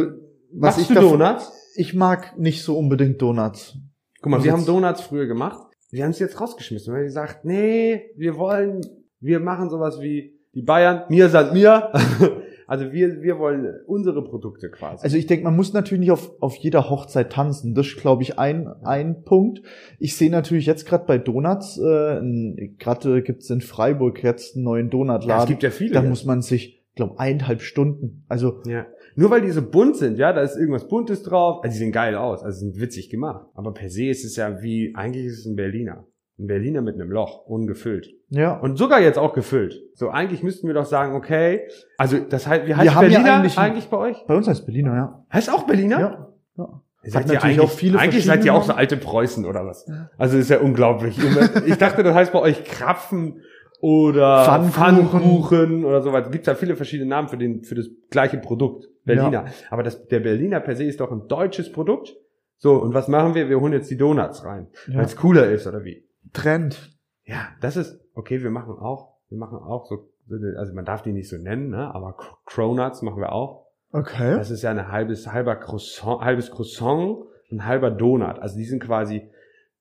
was 0.52 0.76
Machst 0.76 0.80
ich 0.80 0.88
du 0.88 0.94
davon- 0.94 1.18
Donuts? 1.18 1.52
Ich 1.76 1.94
mag 1.94 2.38
nicht 2.38 2.62
so 2.62 2.76
unbedingt 2.78 3.20
Donuts. 3.20 3.76
Guck 4.20 4.30
mal, 4.30 4.36
Also 4.36 4.44
wir 4.44 4.52
haben 4.52 4.60
jetzt- 4.60 4.68
Donuts 4.68 5.00
früher 5.02 5.26
gemacht. 5.26 5.60
Wir 5.90 6.04
haben 6.04 6.10
es 6.12 6.18
jetzt 6.20 6.40
rausgeschmissen, 6.40 6.92
weil 6.92 7.00
wir 7.00 7.06
gesagt, 7.06 7.44
nee, 7.44 8.10
wir 8.16 8.36
wollen, 8.36 8.80
wir 9.20 9.40
machen 9.40 9.68
sowas 9.68 10.00
wie 10.00 10.38
die 10.54 10.62
Bayern, 10.62 11.04
mir 11.08 11.28
sind 11.28 11.52
mir. 11.52 11.90
Also 12.66 12.92
wir, 12.92 13.22
wir 13.22 13.38
wollen 13.38 13.80
unsere 13.86 14.22
Produkte 14.24 14.70
quasi. 14.70 15.04
Also 15.04 15.16
ich 15.16 15.26
denke, 15.26 15.44
man 15.44 15.56
muss 15.56 15.72
natürlich 15.72 16.00
nicht 16.00 16.10
auf, 16.10 16.30
auf 16.40 16.56
jeder 16.56 16.88
Hochzeit 16.88 17.32
tanzen. 17.32 17.74
Das 17.74 17.86
ist, 17.86 17.96
glaube 17.96 18.22
ich, 18.22 18.38
ein, 18.38 18.68
ein 18.84 19.22
Punkt. 19.22 19.62
Ich 19.98 20.16
sehe 20.16 20.30
natürlich 20.30 20.66
jetzt 20.66 20.86
gerade 20.86 21.04
bei 21.06 21.18
Donuts, 21.18 21.78
äh, 21.78 22.68
gerade 22.78 23.22
gibt's 23.22 23.50
in 23.50 23.60
Freiburg 23.60 24.22
jetzt 24.22 24.56
einen 24.56 24.64
neuen 24.64 24.90
Donutladen. 24.90 25.28
ja, 25.28 25.42
es 25.42 25.48
gibt 25.48 25.62
ja 25.62 25.70
viele. 25.70 25.94
da 25.94 26.00
jetzt. 26.00 26.08
muss 26.08 26.24
man 26.24 26.42
sich, 26.42 26.84
glaube 26.94 27.18
eineinhalb 27.18 27.62
Stunden. 27.62 28.24
Also 28.28 28.60
Ja. 28.66 28.86
Nur 29.14 29.30
weil 29.30 29.42
die 29.42 29.50
so 29.50 29.62
bunt 29.62 29.96
sind, 29.96 30.18
ja, 30.18 30.32
da 30.32 30.40
ist 30.40 30.56
irgendwas 30.56 30.88
Buntes 30.88 31.22
drauf. 31.22 31.62
Also 31.62 31.74
die 31.74 31.78
sehen 31.78 31.92
geil 31.92 32.14
aus, 32.14 32.42
also 32.42 32.60
sind 32.60 32.80
witzig 32.80 33.10
gemacht. 33.10 33.46
Aber 33.54 33.74
per 33.74 33.90
se 33.90 34.06
ist 34.06 34.24
es 34.24 34.36
ja 34.36 34.62
wie, 34.62 34.94
eigentlich 34.94 35.26
ist 35.26 35.40
es 35.40 35.46
ein 35.46 35.56
Berliner. 35.56 36.06
Ein 36.42 36.46
Berliner 36.48 36.82
mit 36.82 36.96
einem 36.96 37.10
Loch, 37.10 37.46
ungefüllt. 37.46 38.08
ja, 38.30 38.58
Und 38.58 38.76
sogar 38.76 39.00
jetzt 39.00 39.18
auch 39.18 39.32
gefüllt. 39.32 39.80
So, 39.94 40.10
eigentlich 40.10 40.42
müssten 40.42 40.66
wir 40.66 40.74
doch 40.74 40.84
sagen, 40.86 41.14
okay, 41.14 41.68
also 41.98 42.18
das 42.18 42.46
heißt, 42.48 42.66
wie 42.66 42.74
heißt 42.74 42.84
Wir 42.84 42.94
haben 42.96 43.04
ja 43.04 43.18
Berliner 43.18 43.34
eigentlich 43.36 43.58
eigentlich, 43.58 43.86
bei 43.88 43.96
euch? 43.96 44.16
bei 44.26 44.34
uns 44.34 44.48
heißt 44.48 44.66
Berliner, 44.66 44.94
ja. 44.94 45.24
Heißt 45.32 45.50
auch 45.52 45.64
Berliner? 45.64 46.00
Ja. 46.00 46.28
ja. 46.58 46.82
Seid 47.04 47.26
ihr 47.26 47.34
natürlich 47.34 47.42
eigentlich, 47.44 47.60
auch 47.60 47.70
viele 47.70 47.98
eigentlich 47.98 48.24
seid 48.24 48.44
ihr 48.44 48.54
auch 48.54 48.64
so 48.64 48.72
alte 48.72 48.96
Preußen 48.96 49.44
oder 49.46 49.64
was? 49.66 49.86
Ja. 49.88 50.10
Also 50.18 50.36
ist 50.38 50.50
ja 50.50 50.58
unglaublich. 50.60 51.18
Ich 51.66 51.76
dachte, 51.78 52.02
das 52.02 52.14
heißt 52.14 52.32
bei 52.32 52.40
euch 52.40 52.64
Krapfen 52.64 53.40
oder 53.80 54.44
Pfannkuchen. 54.44 54.72
Pfannkuchen 55.20 55.84
oder 55.84 56.00
so 56.02 56.12
weiter. 56.12 56.30
Gibt 56.30 56.46
ja 56.46 56.54
viele 56.54 56.76
verschiedene 56.76 57.08
Namen 57.08 57.28
für 57.28 57.36
den 57.38 57.64
für 57.64 57.74
das 57.74 57.88
gleiche 58.10 58.38
Produkt, 58.38 58.88
Berliner. 59.04 59.46
Aber 59.70 59.82
das, 59.82 60.06
der 60.08 60.20
Berliner 60.20 60.60
per 60.60 60.76
se 60.76 60.84
ist 60.84 61.00
doch 61.00 61.10
ein 61.10 61.26
deutshes 61.28 61.70
Produkt. 61.72 62.14
So, 62.58 62.74
und 62.76 62.94
was 62.94 63.08
machen 63.08 63.34
wir? 63.34 63.48
Wir 63.48 63.60
holen 63.60 63.72
jetzt 63.72 63.90
die 63.90 63.96
Donuts 63.96 64.44
rein, 64.44 64.68
Ja. 64.86 64.98
weil 64.98 65.04
es 65.06 65.16
cooler 65.16 65.46
ist 65.50 65.66
oder 65.66 65.84
wie? 65.84 66.04
Trend. 66.32 66.96
Ja, 67.24 67.48
das 67.60 67.76
ist 67.76 68.00
okay. 68.14 68.42
Wir 68.42 68.50
machen 68.50 68.74
auch, 68.74 69.14
wir 69.28 69.38
machen 69.38 69.58
auch 69.58 69.86
so, 69.86 70.08
also 70.56 70.72
man 70.74 70.84
darf 70.84 71.02
die 71.02 71.12
nicht 71.12 71.28
so 71.28 71.36
nennen, 71.36 71.70
ne? 71.70 71.94
Aber 71.94 72.16
Cr- 72.16 72.36
Cronuts 72.46 73.02
machen 73.02 73.20
wir 73.20 73.32
auch. 73.32 73.66
Okay. 73.92 74.36
Das 74.36 74.50
ist 74.50 74.62
ja 74.62 74.70
ein 74.70 74.88
halbes, 74.90 75.30
halber 75.30 75.56
Croissant, 75.56 76.22
halbes 76.22 76.50
Croissant, 76.50 77.24
ein 77.50 77.66
halber 77.66 77.90
Donut. 77.90 78.38
Also 78.38 78.56
die 78.56 78.64
sind 78.64 78.82
quasi, 78.82 79.28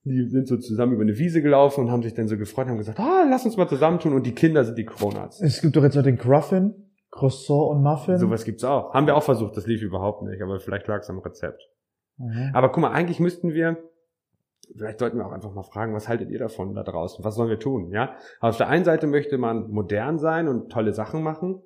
die 0.04 0.28
sind 0.28 0.48
so 0.48 0.58
zusammen 0.58 0.94
über 0.94 1.04
eine 1.04 1.18
Wiese 1.18 1.42
gelaufen 1.42 1.86
und 1.86 1.92
haben 1.92 2.04
sich 2.04 2.14
dann 2.14 2.28
so 2.28 2.38
gefreut, 2.38 2.68
haben 2.68 2.78
gesagt, 2.78 3.00
ah, 3.00 3.26
lass 3.30 3.46
uns 3.46 3.56
mal 3.56 3.70
zusammentun 3.70 4.14
und 4.14 4.26
die 4.26 4.34
Kinder 4.34 4.66
sind 4.66 4.78
die 4.78 4.86
Cronuts. 4.86 5.40
Es 5.42 5.62
gibt 5.62 5.76
doch 5.76 5.84
jetzt 5.84 5.96
noch 5.96 6.04
den 6.04 6.18
Gruffin, 6.18 6.74
Croissant 7.10 7.70
und 7.70 7.84
Muffin. 7.84 8.18
Sowas 8.18 8.44
gibt's 8.44 8.64
auch. 8.66 8.94
Haben 8.94 9.08
wir 9.08 9.16
auch 9.16 9.24
versucht, 9.24 9.56
das 9.56 9.66
lief 9.68 9.82
überhaupt 9.82 10.24
nicht, 10.24 10.42
aber 10.42 10.60
vielleicht 10.60 10.88
lag 10.88 11.00
es 11.00 11.10
am 11.10 11.20
Rezept. 11.20 11.62
Mhm. 12.18 12.52
Aber 12.54 12.70
guck 12.70 12.82
mal, 12.82 12.92
eigentlich 12.92 13.20
müssten 13.22 13.54
wir, 13.54 13.78
vielleicht 14.76 15.00
sollten 15.00 15.18
wir 15.18 15.26
auch 15.26 15.32
einfach 15.32 15.54
mal 15.54 15.64
fragen, 15.64 15.94
was 15.94 16.08
haltet 16.08 16.30
ihr 16.30 16.40
davon 16.40 16.74
da 16.74 16.84
draußen? 16.84 17.24
Was 17.24 17.36
sollen 17.36 17.50
wir 17.50 17.60
tun? 17.60 17.92
Ja, 17.92 18.16
auf 18.40 18.58
der 18.58 18.68
einen 18.68 18.86
Seite 18.86 19.08
möchte 19.08 19.38
man 19.38 19.70
modern 19.72 20.20
sein 20.20 20.48
und 20.48 20.72
tolle 20.72 20.94
Sachen 20.94 21.24
machen, 21.24 21.62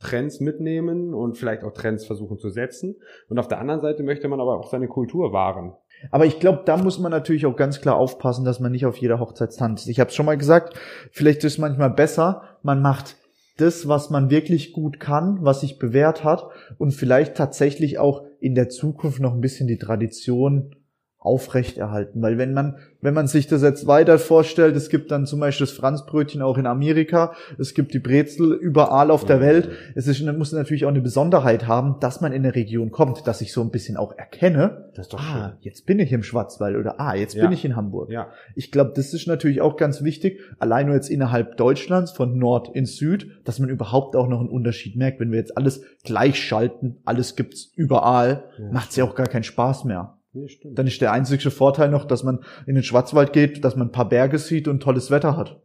Trends 0.00 0.40
mitnehmen 0.40 1.14
und 1.14 1.36
vielleicht 1.36 1.62
auch 1.62 1.72
Trends 1.72 2.06
versuchen 2.06 2.38
zu 2.38 2.48
setzen. 2.48 2.96
Und 3.28 3.38
auf 3.38 3.48
der 3.48 3.60
anderen 3.60 3.80
Seite 3.80 4.02
möchte 4.02 4.28
man 4.28 4.40
aber 4.40 4.58
auch 4.58 4.70
seine 4.70 4.88
Kultur 4.88 5.32
wahren. 5.32 5.74
Aber 6.10 6.24
ich 6.24 6.40
glaube, 6.40 6.62
da 6.64 6.78
muss 6.78 6.98
man 6.98 7.12
natürlich 7.12 7.44
auch 7.44 7.56
ganz 7.56 7.80
klar 7.80 7.96
aufpassen, 7.96 8.44
dass 8.44 8.60
man 8.60 8.72
nicht 8.72 8.86
auf 8.86 8.96
jeder 8.96 9.20
Hochzeit 9.20 9.54
tanzt. 9.54 9.88
Ich 9.88 10.00
habe 10.00 10.08
es 10.08 10.16
schon 10.16 10.26
mal 10.26 10.38
gesagt, 10.38 10.74
vielleicht 11.12 11.44
ist 11.44 11.54
es 11.54 11.58
manchmal 11.58 11.90
besser, 11.90 12.42
man 12.62 12.80
macht 12.80 13.16
das, 13.58 13.86
was 13.88 14.08
man 14.08 14.30
wirklich 14.30 14.72
gut 14.72 15.00
kann, 15.00 15.38
was 15.42 15.60
sich 15.60 15.78
bewährt 15.78 16.24
hat 16.24 16.48
und 16.78 16.92
vielleicht 16.92 17.36
tatsächlich 17.36 17.98
auch 17.98 18.24
in 18.38 18.54
der 18.54 18.70
Zukunft 18.70 19.20
noch 19.20 19.34
ein 19.34 19.42
bisschen 19.42 19.68
die 19.68 19.76
Tradition 19.76 20.74
aufrechterhalten. 21.20 22.22
Weil 22.22 22.38
wenn 22.38 22.54
man, 22.54 22.76
wenn 23.02 23.12
man 23.12 23.26
sich 23.26 23.46
das 23.46 23.62
jetzt 23.62 23.86
weiter 23.86 24.18
vorstellt, 24.18 24.74
es 24.74 24.88
gibt 24.88 25.10
dann 25.10 25.26
zum 25.26 25.38
Beispiel 25.38 25.66
das 25.66 25.76
Franzbrötchen 25.76 26.40
auch 26.40 26.56
in 26.56 26.66
Amerika, 26.66 27.34
es 27.58 27.74
gibt 27.74 27.92
die 27.92 27.98
Brezel 27.98 28.54
überall 28.54 29.10
auf 29.10 29.26
der 29.26 29.40
Welt. 29.40 29.68
Es 29.94 30.06
ist, 30.06 30.22
muss 30.22 30.52
natürlich 30.52 30.86
auch 30.86 30.90
eine 30.90 31.02
Besonderheit 31.02 31.66
haben, 31.66 31.96
dass 32.00 32.22
man 32.22 32.32
in 32.32 32.42
eine 32.44 32.54
Region 32.54 32.90
kommt, 32.90 33.26
dass 33.26 33.42
ich 33.42 33.52
so 33.52 33.60
ein 33.60 33.70
bisschen 33.70 33.98
auch 33.98 34.16
erkenne, 34.16 34.90
Das 34.94 35.06
ist 35.06 35.12
doch 35.12 35.20
ah, 35.20 35.56
jetzt 35.60 35.84
bin 35.84 35.98
ich 35.98 36.10
im 36.12 36.22
Schwarzwald 36.22 36.76
oder 36.76 36.98
ah, 36.98 37.14
jetzt 37.14 37.34
Ja. 37.34 37.44
bin 37.44 37.52
ich 37.52 37.64
in 37.66 37.76
Hamburg. 37.76 38.10
Ja, 38.10 38.28
Ich 38.54 38.72
glaube, 38.72 38.92
das 38.96 39.12
ist 39.12 39.26
natürlich 39.26 39.60
auch 39.60 39.76
ganz 39.76 40.02
wichtig, 40.02 40.40
allein 40.58 40.86
nur 40.86 40.94
jetzt 40.94 41.10
innerhalb 41.10 41.58
Deutschlands, 41.58 42.12
von 42.12 42.38
Nord 42.38 42.74
in 42.74 42.86
Süd, 42.86 43.30
dass 43.44 43.58
man 43.58 43.68
überhaupt 43.68 44.16
auch 44.16 44.26
noch 44.26 44.40
einen 44.40 44.48
Unterschied 44.48 44.96
merkt. 44.96 45.20
Wenn 45.20 45.30
wir 45.32 45.38
jetzt 45.38 45.56
alles 45.56 45.82
gleich 46.02 46.36
schalten, 46.42 46.96
alles 47.04 47.36
gibt's 47.36 47.72
überall, 47.76 48.44
Ja. 48.58 48.70
macht's 48.72 48.96
ja 48.96 49.04
auch 49.04 49.14
gar 49.14 49.26
keinen 49.26 49.44
Spaß 49.44 49.84
mehr. 49.84 50.16
Nee. 50.32 50.48
Dann 50.74 50.86
ist 50.86 51.00
der 51.00 51.12
einzige 51.12 51.50
Vorteil 51.50 51.90
noch, 51.90 52.04
dass 52.04 52.22
man 52.22 52.40
in 52.66 52.74
den 52.74 52.84
Schwarzwald 52.84 53.32
geht, 53.32 53.64
dass 53.64 53.76
man 53.76 53.88
ein 53.88 53.92
paar 53.92 54.08
Berge 54.08 54.38
sieht 54.38 54.68
und 54.68 54.80
tolles 54.82 55.10
Wetter 55.10 55.36
hat. 55.36 55.60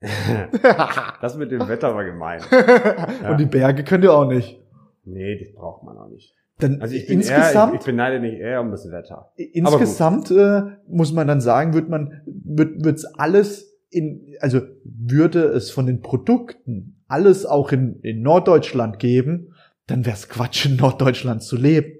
das 1.20 1.36
mit 1.36 1.50
dem 1.50 1.66
Wetter 1.68 1.94
war 1.94 2.04
gemein. 2.04 2.40
Und 3.30 3.38
die 3.38 3.46
Berge 3.46 3.82
könnt 3.82 4.04
ihr 4.04 4.12
auch 4.12 4.28
nicht. 4.28 4.60
Nee, 5.04 5.38
das 5.38 5.54
braucht 5.54 5.84
man 5.84 5.96
auch 5.96 6.08
nicht. 6.08 6.34
Dann 6.58 6.80
Also 6.80 6.94
ich 6.94 7.06
bin 7.06 7.18
insgesamt, 7.18 7.54
eher, 7.54 7.74
ich, 7.74 7.80
ich 7.80 7.86
beneide 7.86 8.20
nicht 8.20 8.38
eher 8.38 8.60
um 8.60 8.70
das 8.70 8.90
Wetter. 8.90 9.32
insgesamt 9.36 10.30
äh, 10.30 10.62
muss 10.88 11.12
man 11.12 11.26
dann 11.26 11.40
sagen, 11.40 11.74
wird 11.74 11.88
man 11.88 12.22
wird 12.26 12.84
wird's 12.84 13.04
alles 13.04 13.74
in 13.90 14.36
also 14.40 14.60
würde 14.84 15.44
es 15.44 15.70
von 15.70 15.86
den 15.86 16.00
Produkten 16.00 17.02
alles 17.08 17.46
auch 17.46 17.72
in, 17.72 18.00
in 18.00 18.22
Norddeutschland 18.22 18.98
geben, 18.98 19.54
dann 19.86 20.04
wär's 20.04 20.28
Quatsch 20.28 20.66
in 20.66 20.76
Norddeutschland 20.76 21.42
zu 21.42 21.56
leben. 21.56 21.95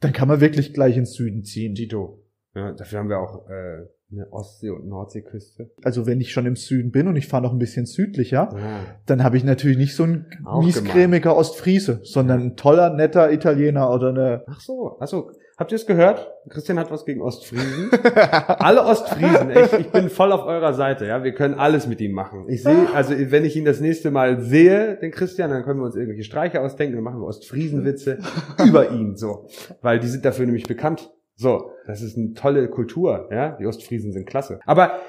Dann 0.00 0.12
kann 0.12 0.28
man 0.28 0.40
wirklich 0.40 0.72
gleich 0.72 0.96
ins 0.96 1.12
Süden 1.14 1.42
ziehen. 1.44 1.74
Dito. 1.74 2.22
Ja, 2.54 2.72
dafür 2.72 3.00
haben 3.00 3.08
wir 3.08 3.18
auch 3.18 3.48
äh, 3.48 3.86
eine 4.10 4.32
Ostsee- 4.32 4.70
und 4.70 4.88
Nordseeküste. 4.88 5.70
Also 5.82 6.06
wenn 6.06 6.20
ich 6.20 6.32
schon 6.32 6.46
im 6.46 6.56
Süden 6.56 6.90
bin 6.90 7.08
und 7.08 7.16
ich 7.16 7.26
fahre 7.28 7.42
noch 7.42 7.52
ein 7.52 7.58
bisschen 7.58 7.84
südlicher, 7.86 8.48
Ja. 8.56 8.80
dann 9.06 9.22
habe 9.22 9.36
ich 9.36 9.44
natürlich 9.44 9.76
nicht 9.76 9.94
so 9.94 10.04
ein 10.04 10.26
miescremiger 10.60 11.36
Ostfriese, 11.36 12.00
sondern 12.04 12.40
ein 12.40 12.56
toller, 12.56 12.94
netter 12.94 13.30
Italiener 13.32 13.92
oder 13.92 14.08
eine 14.10 14.44
Ach 14.46 14.60
so, 14.60 14.98
also 14.98 15.30
habt 15.58 15.72
ihr 15.72 15.76
es 15.76 15.86
gehört? 15.86 16.32
Christian 16.48 16.78
hat 16.78 16.90
was 16.90 17.04
gegen 17.04 17.20
Ostfriesen. 17.20 17.90
Alle 18.22 18.84
Ostfriesen, 18.84 19.50
ich, 19.50 19.72
ich 19.72 19.92
bin 19.92 20.08
voll 20.08 20.32
auf 20.32 20.46
eurer 20.46 20.72
Seite, 20.72 21.06
ja. 21.06 21.24
Wir 21.24 21.34
können 21.34 21.54
alles 21.54 21.86
mit 21.86 22.00
ihm 22.00 22.12
machen. 22.12 22.46
Ich 22.48 22.62
sehe, 22.62 22.88
also 22.94 23.14
wenn 23.18 23.44
ich 23.44 23.56
ihn 23.56 23.64
das 23.64 23.80
nächste 23.80 24.10
Mal 24.10 24.40
sehe, 24.40 24.96
den 24.96 25.10
Christian, 25.10 25.50
dann 25.50 25.64
können 25.64 25.80
wir 25.80 25.86
uns 25.86 25.96
irgendwelche 25.96 26.24
Streiche 26.24 26.60
ausdenken, 26.60 26.94
dann 26.94 27.04
machen 27.04 27.20
wir 27.20 27.26
Ostfriesenwitze 27.26 28.18
über 28.66 28.90
ihn, 28.90 29.16
so. 29.16 29.46
Weil 29.82 29.98
die 29.98 30.08
sind 30.08 30.24
dafür 30.24 30.46
nämlich 30.46 30.66
bekannt. 30.66 31.10
So, 31.36 31.72
das 31.86 32.02
ist 32.02 32.16
eine 32.16 32.32
tolle 32.34 32.68
Kultur, 32.68 33.28
ja. 33.30 33.56
Die 33.60 33.66
Ostfriesen 33.66 34.12
sind 34.12 34.26
klasse. 34.26 34.60
Aber 34.64 35.00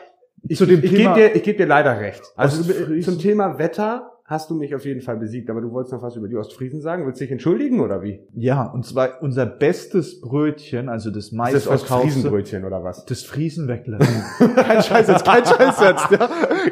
ich, 0.47 0.59
ich, 0.59 0.69
ich 0.69 0.91
gebe 0.91 1.13
dir, 1.13 1.35
ich 1.35 1.43
gebe 1.43 1.57
dir 1.57 1.67
leider 1.67 1.99
recht. 1.99 2.21
Also 2.35 2.61
Ostfriesen. 2.61 3.13
zum 3.13 3.21
Thema 3.21 3.59
Wetter 3.59 4.11
hast 4.31 4.49
du 4.51 4.53
mich 4.55 4.75
auf 4.75 4.85
jeden 4.85 5.01
Fall 5.01 5.17
besiegt. 5.17 5.49
Aber 5.49 5.59
du 5.59 5.71
wolltest 5.71 5.91
noch 5.93 6.03
was 6.03 6.15
über 6.15 6.27
die 6.27 6.35
Ostfriesen 6.37 6.81
sagen? 6.81 7.05
Willst 7.07 7.19
du 7.19 7.23
dich 7.25 7.31
entschuldigen 7.31 7.79
oder 7.79 8.03
wie? 8.03 8.19
ja, 8.35 8.63
und 8.63 8.85
zwar 8.85 9.21
unser 9.21 9.45
bestes 9.47 10.21
Brötchen, 10.21 10.87
also 10.87 11.09
das 11.09 11.29
Ist 11.29 11.37
das 11.53 11.67
Ostfriesenbrötchen 11.67 12.63
oder 12.63 12.83
was? 12.83 13.05
Das 13.05 13.23
Friesenweckle. 13.23 13.97
kein 14.55 14.83
Scheiß 14.83 15.07
jetzt, 15.07 15.25
kein 15.25 15.43
Scheiß 15.45 15.81
jetzt. 15.81 16.11
Ja. 16.11 16.17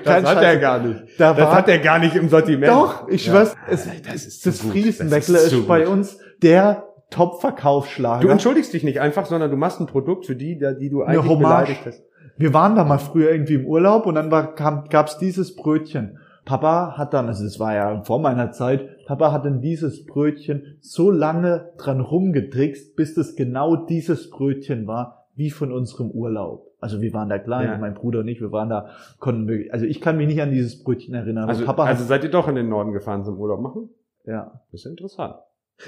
Kein 0.03 0.23
Das 0.23 0.23
hat 0.23 0.37
Scheiß. 0.37 0.43
er 0.43 0.57
gar 0.57 0.79
nicht. 0.83 1.03
Da 1.19 1.33
Das 1.33 1.47
war- 1.47 1.55
hat 1.55 1.67
er 1.67 1.79
gar 1.79 1.97
nicht 1.99 2.15
im 2.15 2.29
Sortiment. 2.29 2.71
Doch, 2.71 3.07
ich 3.07 3.25
Ja. 3.25 3.31
schwör's, 3.33 3.55
es, 3.69 3.87
Das 4.05 4.25
ist 4.27 4.45
das 4.45 4.61
gut. 4.61 4.71
Friesenweckle 4.73 5.33
Das 5.33 5.43
ist, 5.45 5.53
ist 5.53 5.67
bei 5.67 5.83
gut. 5.85 5.93
uns 5.93 6.17
der 6.43 6.83
Top-Verkaufsschlager. 7.09 8.21
Du 8.21 8.27
entschuldigst 8.29 8.73
dich 8.73 8.83
nicht 8.83 8.99
einfach, 8.99 9.25
sondern 9.25 9.49
du 9.51 9.57
machst 9.57 9.79
ein 9.79 9.87
Produkt 9.87 10.25
für 10.25 10.35
die, 10.35 10.57
die 10.79 10.89
du 10.89 11.03
eigentlich 11.03 11.37
beleidigt 11.37 11.81
hast. 11.85 12.03
Wir 12.37 12.53
waren 12.53 12.75
da 12.75 12.83
mal 12.83 12.99
früher 12.99 13.31
irgendwie 13.31 13.55
im 13.55 13.65
Urlaub 13.65 14.05
und 14.05 14.15
dann 14.15 14.29
war, 14.29 14.53
kam, 14.53 14.85
gab's 14.89 15.17
dieses 15.17 15.55
Brötchen. 15.55 16.19
Papa 16.47 16.93
hat 16.97 17.13
dann, 17.13 17.27
also 17.27 17.43
das 17.43 17.59
war 17.59 17.75
ja 17.75 18.01
vor 18.03 18.19
meiner 18.19 18.51
Zeit, 18.51 19.05
Papa 19.05 19.31
hat 19.33 19.43
dann 19.45 19.61
dieses 19.61 20.05
Brötchen 20.05 20.77
so 20.79 21.11
lange 21.11 21.73
dran 21.77 21.99
rumgetrickst, 21.99 22.95
bis 22.95 23.13
das 23.13 23.35
genau 23.35 23.75
dieses 23.75 24.29
Brötchen 24.29 24.87
war, 24.87 25.27
wie 25.35 25.51
von 25.51 25.71
unserem 25.73 26.09
Urlaub. 26.09 26.71
Also 26.79 27.01
wir 27.01 27.11
waren 27.13 27.27
da 27.27 27.37
klein, 27.37 27.67
Ja. 27.67 27.77
mein 27.77 27.95
Bruder 27.95 28.19
und 28.21 28.27
ich, 28.29 28.39
wir 28.39 28.51
waren 28.51 28.69
da, 28.69 28.89
konnten 29.19 29.47
wir, 29.47 29.73
also 29.73 29.85
ich 29.85 29.99
kann 29.99 30.15
mich 30.17 30.27
nicht 30.27 30.41
an 30.41 30.51
dieses 30.51 30.83
Brötchen 30.83 31.13
erinnern, 31.13 31.49
Also, 31.49 31.65
Papa 31.65 31.83
also 31.83 32.03
seid 32.05 32.23
ihr 32.23 32.31
doch 32.31 32.47
in 32.47 32.55
den 32.55 32.69
Norden 32.69 32.93
gefahren 32.93 33.23
zum 33.25 33.37
Urlaub 33.39 33.59
machen? 33.61 33.89
ja. 34.25 34.61
Das 34.71 34.81
ist 34.81 34.85
interessant. 34.89 35.35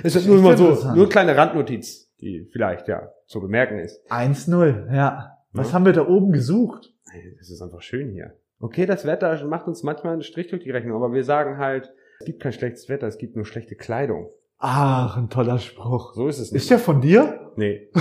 Es 0.03 0.15
ist 0.15 0.27
nur 0.27 0.41
mal 0.41 0.57
so, 0.57 0.65
nur 0.69 0.93
eine 0.93 1.07
kleine 1.07 1.35
Randnotiz, 1.37 2.13
die 2.21 2.47
vielleicht 2.51 2.87
ja 2.87 3.09
zu 3.27 3.39
bemerken 3.39 3.79
ist. 3.79 3.99
1-0, 4.11 4.93
ja. 4.93 5.37
Was 5.53 5.69
Ja. 5.69 5.73
haben 5.75 5.85
wir 5.85 5.93
da 5.93 6.07
oben 6.07 6.31
gesucht? 6.31 6.93
Das 7.39 7.49
ist 7.49 7.61
einfach 7.61 7.81
schön 7.81 8.11
hier. 8.11 8.33
Okay, 8.59 8.85
das 8.85 9.05
Wetter 9.05 9.45
macht 9.45 9.67
uns 9.67 9.83
manchmal 9.83 10.13
einen 10.13 10.23
Strich 10.23 10.47
durch 10.47 10.63
die 10.63 10.71
Rechnung, 10.71 10.95
aber 10.95 11.13
wir 11.13 11.23
sagen 11.23 11.57
halt, 11.57 11.93
es 12.19 12.25
gibt 12.25 12.41
kein 12.41 12.51
schlechtes 12.51 12.89
Wetter, 12.89 13.07
es 13.07 13.17
gibt 13.17 13.35
nur 13.35 13.45
schlechte 13.45 13.75
Kleidung. 13.75 14.29
Ach, 14.57 15.15
ein 15.15 15.29
toller 15.29 15.57
Spruch. 15.57 16.13
So 16.13 16.27
ist 16.27 16.37
es 16.39 16.51
nicht. 16.51 16.63
Ist 16.63 16.69
der 16.69 16.79
von 16.79 16.99
dir? 16.99 17.49
nee, 17.55 17.89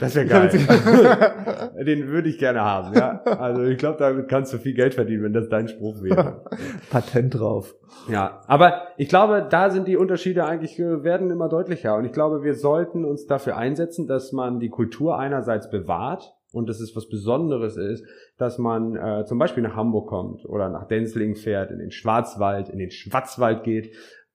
das 0.00 0.14
wäre 0.14 0.26
geil. 0.26 0.48
Den 1.84 2.08
würde 2.08 2.28
ich 2.28 2.38
gerne 2.38 2.60
haben, 2.60 2.94
ja. 2.94 3.20
Also 3.24 3.64
ich 3.64 3.78
glaube, 3.78 3.98
damit 3.98 4.28
kannst 4.28 4.52
du 4.52 4.58
viel 4.58 4.74
Geld 4.74 4.94
verdienen, 4.94 5.24
wenn 5.24 5.32
das 5.32 5.48
dein 5.48 5.66
Spruch 5.68 6.02
wäre. 6.02 6.44
Patent 6.90 7.38
drauf. 7.38 7.74
Ja, 8.08 8.42
aber 8.46 8.82
ich 8.96 9.08
glaube, 9.08 9.46
da 9.48 9.70
sind 9.70 9.88
die 9.88 9.96
Unterschiede 9.96 10.44
eigentlich 10.44 10.78
äh, 10.78 11.02
werden 11.02 11.30
immer 11.30 11.48
deutlicher 11.48 11.96
und 11.96 12.04
ich 12.04 12.12
glaube, 12.12 12.44
wir 12.44 12.54
sollten 12.54 13.04
uns 13.04 13.26
dafür 13.26 13.56
einsetzen, 13.56 14.06
dass 14.06 14.32
man 14.32 14.60
die 14.60 14.68
Kultur 14.68 15.18
einerseits 15.18 15.70
bewahrt 15.70 16.34
und 16.54 16.68
dass 16.68 16.80
es 16.80 16.94
was 16.96 17.08
Besonderes 17.08 17.76
ist, 17.76 18.04
dass 18.38 18.58
man 18.58 18.96
äh, 18.96 19.24
zum 19.26 19.38
Beispiel 19.38 19.62
nach 19.62 19.76
Hamburg 19.76 20.08
kommt 20.08 20.44
oder 20.46 20.68
nach 20.68 20.86
Denzlingen 20.86 21.36
fährt, 21.36 21.70
in 21.70 21.78
den 21.78 21.90
Schwarzwald, 21.90 22.68
in 22.68 22.78
den 22.78 22.90
Schwarzwald 22.90 23.64
geht 23.64 23.94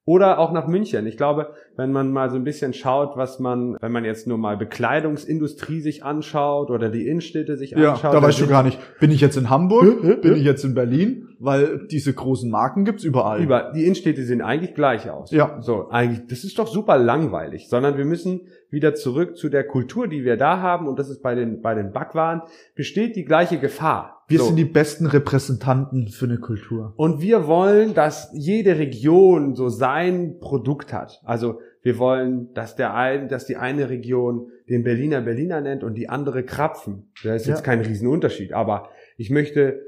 oder 0.10 0.40
auch 0.40 0.52
nach 0.52 0.66
München. 0.66 1.06
Ich 1.06 1.18
glaube, 1.18 1.54
wenn 1.78 1.92
man 1.92 2.12
mal 2.12 2.32
so 2.32 2.36
ein 2.36 2.44
bisschen 2.44 2.74
schaut, 2.74 3.16
was 3.16 3.38
man, 3.38 3.78
wenn 3.80 3.92
man 3.92 4.06
jetzt 4.06 4.26
nur 4.26 4.40
mal 4.40 4.58
Bekleidungsindustrie 4.58 5.82
sich 5.82 6.04
anschaut 6.04 6.72
oder 6.72 6.90
die 6.90 7.08
Innenstädte 7.08 7.58
sich 7.58 7.72
Ja, 7.72 7.92
anschaut, 7.92 8.06
da 8.06 8.14
dann 8.14 8.24
weißt 8.24 8.42
du 8.42 8.48
gar 8.48 8.64
nicht, 8.64 8.80
bin 9.00 9.12
ich 9.12 9.22
jetzt 9.22 9.38
in 9.38 9.52
Hamburg, 9.52 10.02
bin 10.24 10.36
ich 10.36 10.44
jetzt 10.44 10.66
in 10.66 10.74
Berlin, 10.74 11.28
weil 11.38 11.86
diese 11.92 12.12
großen 12.12 12.50
Marken 12.50 12.86
gibt's 12.86 13.04
überall. 13.04 13.40
Über, 13.40 13.72
die 13.76 13.84
Innenstädte 13.84 14.24
sehen 14.24 14.42
eigentlich 14.42 14.74
gleich 14.74 15.12
aus. 15.12 15.30
Ja. 15.30 15.62
So, 15.62 15.90
eigentlich, 15.92 16.26
das 16.26 16.44
ist 16.44 16.58
doch 16.58 16.68
super 16.68 16.98
langweilig, 16.98 17.70
sondern 17.70 17.96
wir 17.96 18.06
müssen 18.06 18.48
wieder 18.72 18.96
zurück 18.96 19.38
zu 19.38 19.48
der 19.50 19.64
Kultur, 19.64 20.08
die 20.08 20.24
wir 20.24 20.38
da 20.38 20.60
haben, 20.60 20.88
und 20.88 20.98
das 20.98 21.12
ist 21.12 21.22
bei 21.22 21.36
den, 21.36 21.62
bei 21.62 21.76
den 21.76 21.92
Backwaren, 21.92 22.42
besteht 22.74 23.16
die 23.16 23.26
gleiche 23.26 23.60
Gefahr. 23.60 24.19
Wir 24.30 24.40
so. 24.40 24.46
sind 24.46 24.56
die 24.56 24.66
besten 24.66 25.06
Repräsentanten 25.06 26.08
für 26.08 26.26
eine 26.26 26.38
Kultur. 26.38 26.94
Und 26.98 27.22
wir 27.22 27.48
wollen, 27.48 27.94
dass 27.94 28.30
jede 28.34 28.78
Region 28.78 29.56
so 29.56 29.70
sein 29.70 30.38
Produkt 30.40 30.94
hat. 30.94 31.20
Also 31.26 31.60
wir 31.82 31.98
wollen, 31.98 32.54
dass 32.54 32.76
der 32.76 32.94
ein, 32.94 33.28
dass 33.28 33.46
die 33.46 33.58
eine 33.58 33.90
Region 33.90 34.50
den 34.70 34.84
Berliner 34.84 35.22
Berliner 35.22 35.62
nennt 35.62 35.84
und 35.84 35.96
die 35.96 36.10
andere 36.10 36.44
Krapfen. 36.44 37.12
Da 37.24 37.34
ist 37.36 37.48
jetzt 37.48 37.60
Ja. 37.60 37.64
kein 37.64 37.82
Riesenunterschied. 37.82 38.54
Aber 38.54 38.90
ich 39.18 39.30
möchte 39.30 39.82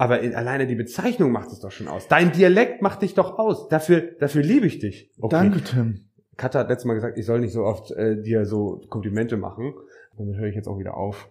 Aber 0.00 0.20
in, 0.20 0.32
alleine 0.32 0.68
die 0.68 0.76
Bezeichnung 0.76 1.32
macht 1.32 1.50
es 1.50 1.58
doch 1.58 1.72
schon 1.72 1.88
aus. 1.88 2.06
Dein 2.06 2.30
Dialekt 2.30 2.82
macht 2.82 3.02
dich 3.02 3.14
doch 3.14 3.36
aus. 3.36 3.66
Dafür, 3.68 4.02
dafür 4.20 4.42
liebe 4.42 4.64
ich 4.64 4.78
dich. 4.78 5.10
Okay. 5.18 5.34
Danke, 5.34 5.60
Tim. 5.64 6.04
Katja 6.36 6.60
hat 6.60 6.68
letztes 6.68 6.84
Mal 6.84 6.94
gesagt, 6.94 7.18
ich 7.18 7.26
soll 7.26 7.40
nicht 7.40 7.52
so 7.52 7.64
oft 7.64 7.90
äh, 7.90 8.22
dir 8.22 8.44
so 8.44 8.80
Komplimente 8.90 9.36
machen. 9.36 9.74
Damit 10.16 10.36
höre 10.36 10.46
ich 10.46 10.54
jetzt 10.54 10.68
auch 10.68 10.78
wieder 10.78 10.96
auf. 10.96 11.28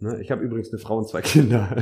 Ne? 0.00 0.20
Ich 0.20 0.30
habe 0.30 0.42
übrigens 0.42 0.70
eine 0.72 0.78
Frau 0.78 0.98
und 0.98 1.08
zwei 1.08 1.20
Kinder. 1.22 1.76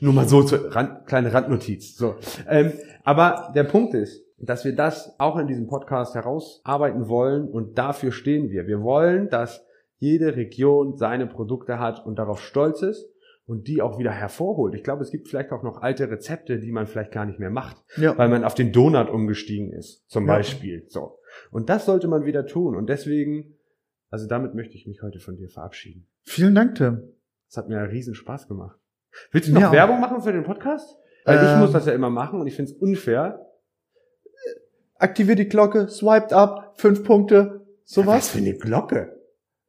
Nur 0.00 0.12
mal 0.12 0.28
so 0.28 0.42
zur 0.42 0.74
Rand, 0.74 1.06
kleine 1.06 1.32
Randnotiz. 1.32 1.96
So. 1.96 2.16
Ähm, 2.48 2.72
aber 3.04 3.52
der 3.54 3.64
Punkt 3.64 3.94
ist, 3.94 4.22
dass 4.38 4.64
wir 4.64 4.74
das 4.74 5.14
auch 5.18 5.36
in 5.38 5.46
diesem 5.46 5.66
Podcast 5.66 6.14
herausarbeiten 6.14 7.08
wollen 7.08 7.48
und 7.48 7.78
dafür 7.78 8.12
stehen 8.12 8.50
wir. 8.50 8.66
Wir 8.66 8.82
wollen, 8.82 9.30
dass 9.30 9.64
jede 9.98 10.36
Region 10.36 10.96
seine 10.98 11.26
Produkte 11.26 11.78
hat 11.78 12.04
und 12.04 12.18
darauf 12.18 12.40
stolz 12.42 12.82
ist 12.82 13.08
und 13.46 13.66
die 13.66 13.80
auch 13.80 13.98
wieder 13.98 14.10
hervorholt. 14.10 14.74
Ich 14.74 14.82
glaube, 14.84 15.02
es 15.02 15.10
gibt 15.10 15.28
vielleicht 15.28 15.52
auch 15.52 15.62
noch 15.62 15.80
alte 15.80 16.10
Rezepte, 16.10 16.58
die 16.58 16.70
man 16.72 16.86
vielleicht 16.86 17.12
gar 17.12 17.24
nicht 17.24 17.38
mehr 17.38 17.48
macht, 17.50 17.78
Ja. 17.96 18.18
weil 18.18 18.28
man 18.28 18.44
auf 18.44 18.54
den 18.54 18.72
Donut 18.72 19.08
umgestiegen 19.08 19.72
ist, 19.72 20.04
zum 20.10 20.26
Ja. 20.26 20.34
Beispiel. 20.34 20.84
So. 20.88 21.18
Und 21.50 21.70
das 21.70 21.86
sollte 21.86 22.08
man 22.08 22.26
wieder 22.26 22.44
tun. 22.44 22.76
Und 22.76 22.90
deswegen, 22.90 23.54
also 24.10 24.26
damit 24.28 24.54
möchte 24.54 24.74
ich 24.74 24.86
mich 24.86 25.00
heute 25.02 25.18
von 25.20 25.36
dir 25.36 25.48
verabschieden. 25.48 26.06
Vielen 26.24 26.54
Dank, 26.54 26.74
Tim. 26.74 27.15
Es 27.48 27.56
hat 27.56 27.68
mir 27.68 27.90
riesen 27.90 28.14
Spaß 28.14 28.48
gemacht. 28.48 28.78
Willst 29.32 29.48
du 29.48 29.52
noch 29.52 29.64
auch. 29.68 29.72
Werbung 29.72 30.00
machen 30.00 30.20
für 30.20 30.32
den 30.32 30.44
Podcast? 30.44 30.96
Weil 31.24 31.36
ich 31.44 31.50
Ähm. 31.52 31.60
muss 31.60 31.72
das 31.72 31.86
ja 31.86 31.92
immer 31.92 32.10
machen 32.10 32.40
und 32.40 32.46
ich 32.46 32.54
finde 32.54 32.72
es 32.72 32.78
unfair. 32.78 33.40
Aktiviert 34.98 35.38
die 35.38 35.48
Glocke, 35.48 35.88
swiped 35.88 36.32
up, 36.32 36.72
fünf 36.76 37.04
Punkte, 37.04 37.60
Was 37.84 37.92
sowas. 37.94 38.28
für 38.30 38.38
eine 38.38 38.54
Glocke? 38.54 39.12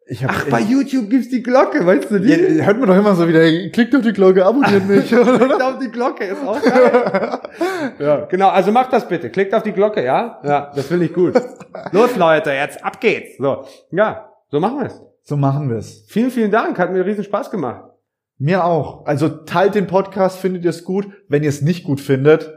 Ich 0.10 0.24
hab, 0.24 0.32
Ach, 0.32 0.46
bei 0.50 0.62
YouTube 0.62 1.10
gibt's 1.10 1.28
die 1.28 1.44
Glocke, 1.44 1.86
weißt 1.86 2.10
du 2.12 2.20
die? 2.22 2.30
ja, 2.30 2.64
hört 2.66 2.80
man 2.80 2.88
doch 2.88 2.96
immer 2.96 3.14
so 3.14 3.28
wieder, 3.28 3.42
klickt 3.72 3.94
auf 3.94 4.04
die 4.04 4.14
Glocke, 4.14 4.46
abonniert 4.46 4.86
mich. 4.88 5.10
Klickt 5.10 5.62
auf 5.62 5.80
die 5.80 5.92
Glocke, 5.92 6.24
ist 6.24 6.42
auch 6.46 6.62
geil. 6.62 7.40
ja, 8.00 8.26
genau, 8.26 8.48
also 8.48 8.72
macht 8.72 8.94
das 8.94 9.06
bitte. 9.06 9.30
Klickt 9.30 9.54
auf 9.54 9.64
die 9.64 9.74
Glocke, 9.74 10.02
ja? 10.06 10.40
Ja, 10.46 10.72
das 10.74 10.88
finde 10.88 11.08
ich 11.08 11.14
gut. 11.14 11.34
Los, 11.92 12.16
Leute, 12.16 12.52
jetzt 12.52 12.82
ab 12.86 13.02
geht's. 13.02 13.38
So, 13.38 13.66
ja, 13.92 14.32
so 14.50 14.62
machen 14.62 14.80
wir 14.80 14.86
es. 14.86 15.02
So 15.28 15.36
machen 15.36 15.70
wir's. 15.70 16.06
Vielen, 16.08 16.32
vielen 16.32 16.52
Dank, 16.52 16.80
hat 16.80 16.94
mir 16.94 17.06
riesen 17.06 17.26
Spaß 17.26 17.52
gemacht. 17.52 17.92
Mir 18.38 18.64
auch. 18.64 19.06
Also 19.06 19.28
teilt 19.28 19.76
den 19.76 19.86
Podcast, 19.86 20.38
findet 20.38 20.64
ihr 20.64 20.70
es 20.70 20.86
gut. 20.86 21.06
Wenn 21.28 21.44
ihr 21.44 21.50
es 21.50 21.62
nicht 21.62 21.84
gut 21.84 22.00
findet, 22.00 22.54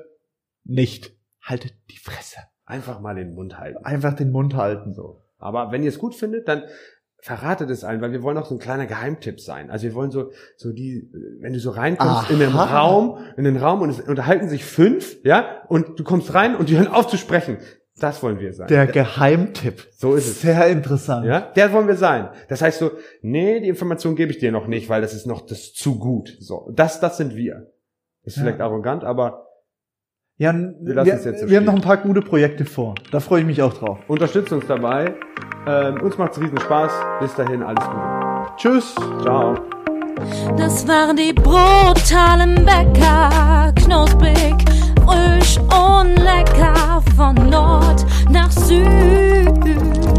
nicht. 0.62 1.10
Haltet 1.42 1.74
die 1.90 1.98
Fresse. 1.98 2.36
Einfach 2.64 3.00
mal 3.00 3.16
den 3.16 3.34
Mund 3.34 3.58
halten. 3.58 3.84
Einfach 3.84 4.12
den 4.12 4.30
Mund 4.30 4.54
halten. 4.54 4.94
So. 4.94 5.24
Aber 5.38 5.72
wenn 5.72 5.82
ihr 5.82 5.88
es 5.88 5.98
gut 5.98 6.14
findet, 6.14 6.46
dann 6.46 6.62
verratet 7.18 7.70
es 7.70 7.82
allen, 7.82 8.00
weil 8.02 8.12
wir 8.12 8.22
wollen 8.22 8.38
auch 8.38 8.46
so 8.46 8.54
ein 8.54 8.60
kleiner 8.60 8.86
Geheimtipp 8.86 9.40
sein. 9.40 9.68
Also 9.68 9.86
wir 9.86 9.94
wollen 9.94 10.12
so, 10.12 10.30
so 10.56 10.72
die, 10.72 11.10
wenn 11.40 11.52
du 11.52 11.58
so 11.58 11.70
reinkommst 11.70 12.30
in 12.30 12.38
den 12.38 12.52
Aha. 12.52 12.78
Raum, 12.78 13.18
in 13.36 13.42
den 13.42 13.56
Raum 13.56 13.82
und 13.82 13.90
es 13.90 14.00
unterhalten 14.00 14.48
sich 14.48 14.64
fünf, 14.64 15.16
ja, 15.24 15.64
und 15.68 15.98
du 15.98 16.04
kommst 16.04 16.32
rein 16.34 16.54
und 16.54 16.68
die 16.68 16.78
hören 16.78 16.86
auf 16.86 17.08
zu 17.08 17.16
sprechen. 17.16 17.58
Das 18.00 18.22
wollen 18.22 18.40
wir 18.40 18.52
sein. 18.52 18.66
Der 18.68 18.86
Geheimtipp. 18.86 19.86
so 19.96 20.14
ist 20.14 20.26
es. 20.26 20.40
Sehr 20.40 20.66
interessant. 20.68 21.26
Ja, 21.26 21.40
der 21.54 21.72
wollen 21.72 21.86
wir 21.86 21.96
sein. 21.96 22.30
Das 22.48 22.62
heißt 22.62 22.78
so, 22.80 22.90
nee, 23.22 23.60
die 23.60 23.68
Information 23.68 24.16
gebe 24.16 24.32
ich 24.32 24.38
dir 24.38 24.50
noch 24.50 24.66
nicht, 24.66 24.88
weil 24.88 25.00
das 25.02 25.14
ist 25.14 25.26
noch 25.26 25.42
das 25.42 25.58
ist 25.60 25.76
zu 25.76 25.98
gut. 25.98 26.34
So, 26.40 26.70
das, 26.74 26.98
das 27.00 27.16
sind 27.18 27.36
wir. 27.36 27.68
Ist 28.24 28.36
Ja. 28.36 28.42
vielleicht 28.42 28.60
arrogant, 28.60 29.04
aber 29.04 29.46
Ja, 30.38 30.54
wir, 30.54 30.74
Wir 30.80 30.94
lassen 30.94 31.10
es 31.10 31.24
jetzt 31.26 31.40
so 31.42 31.48
wir 31.50 31.58
haben 31.58 31.64
noch 31.66 31.74
ein 31.74 31.82
paar 31.82 31.98
gute 31.98 32.22
Projekte 32.22 32.64
vor. 32.64 32.94
Da 33.12 33.20
freue 33.20 33.40
ich 33.40 33.46
mich 33.46 33.60
auch 33.60 33.74
drauf. 33.74 33.98
unterstützt 34.08 34.52
uns 34.52 34.66
dabei. 34.66 35.14
Ähm, 35.66 36.00
uns 36.00 36.16
macht's 36.16 36.40
riesen 36.40 36.58
Spaß. 36.58 36.92
Bis 37.20 37.34
dahin, 37.34 37.62
alles 37.62 37.84
Gute. 37.84 38.56
Tschüss. 38.56 38.94
Ciao. 39.22 39.54
Das 40.56 40.86
waren 40.88 41.16
die 41.16 41.32
brutalen 41.34 42.54
Bäcker, 42.64 43.72
knusprig, 43.76 44.54
von 47.20 47.34
Nord 47.50 48.06
nach 48.30 48.50
Süd. 48.50 50.09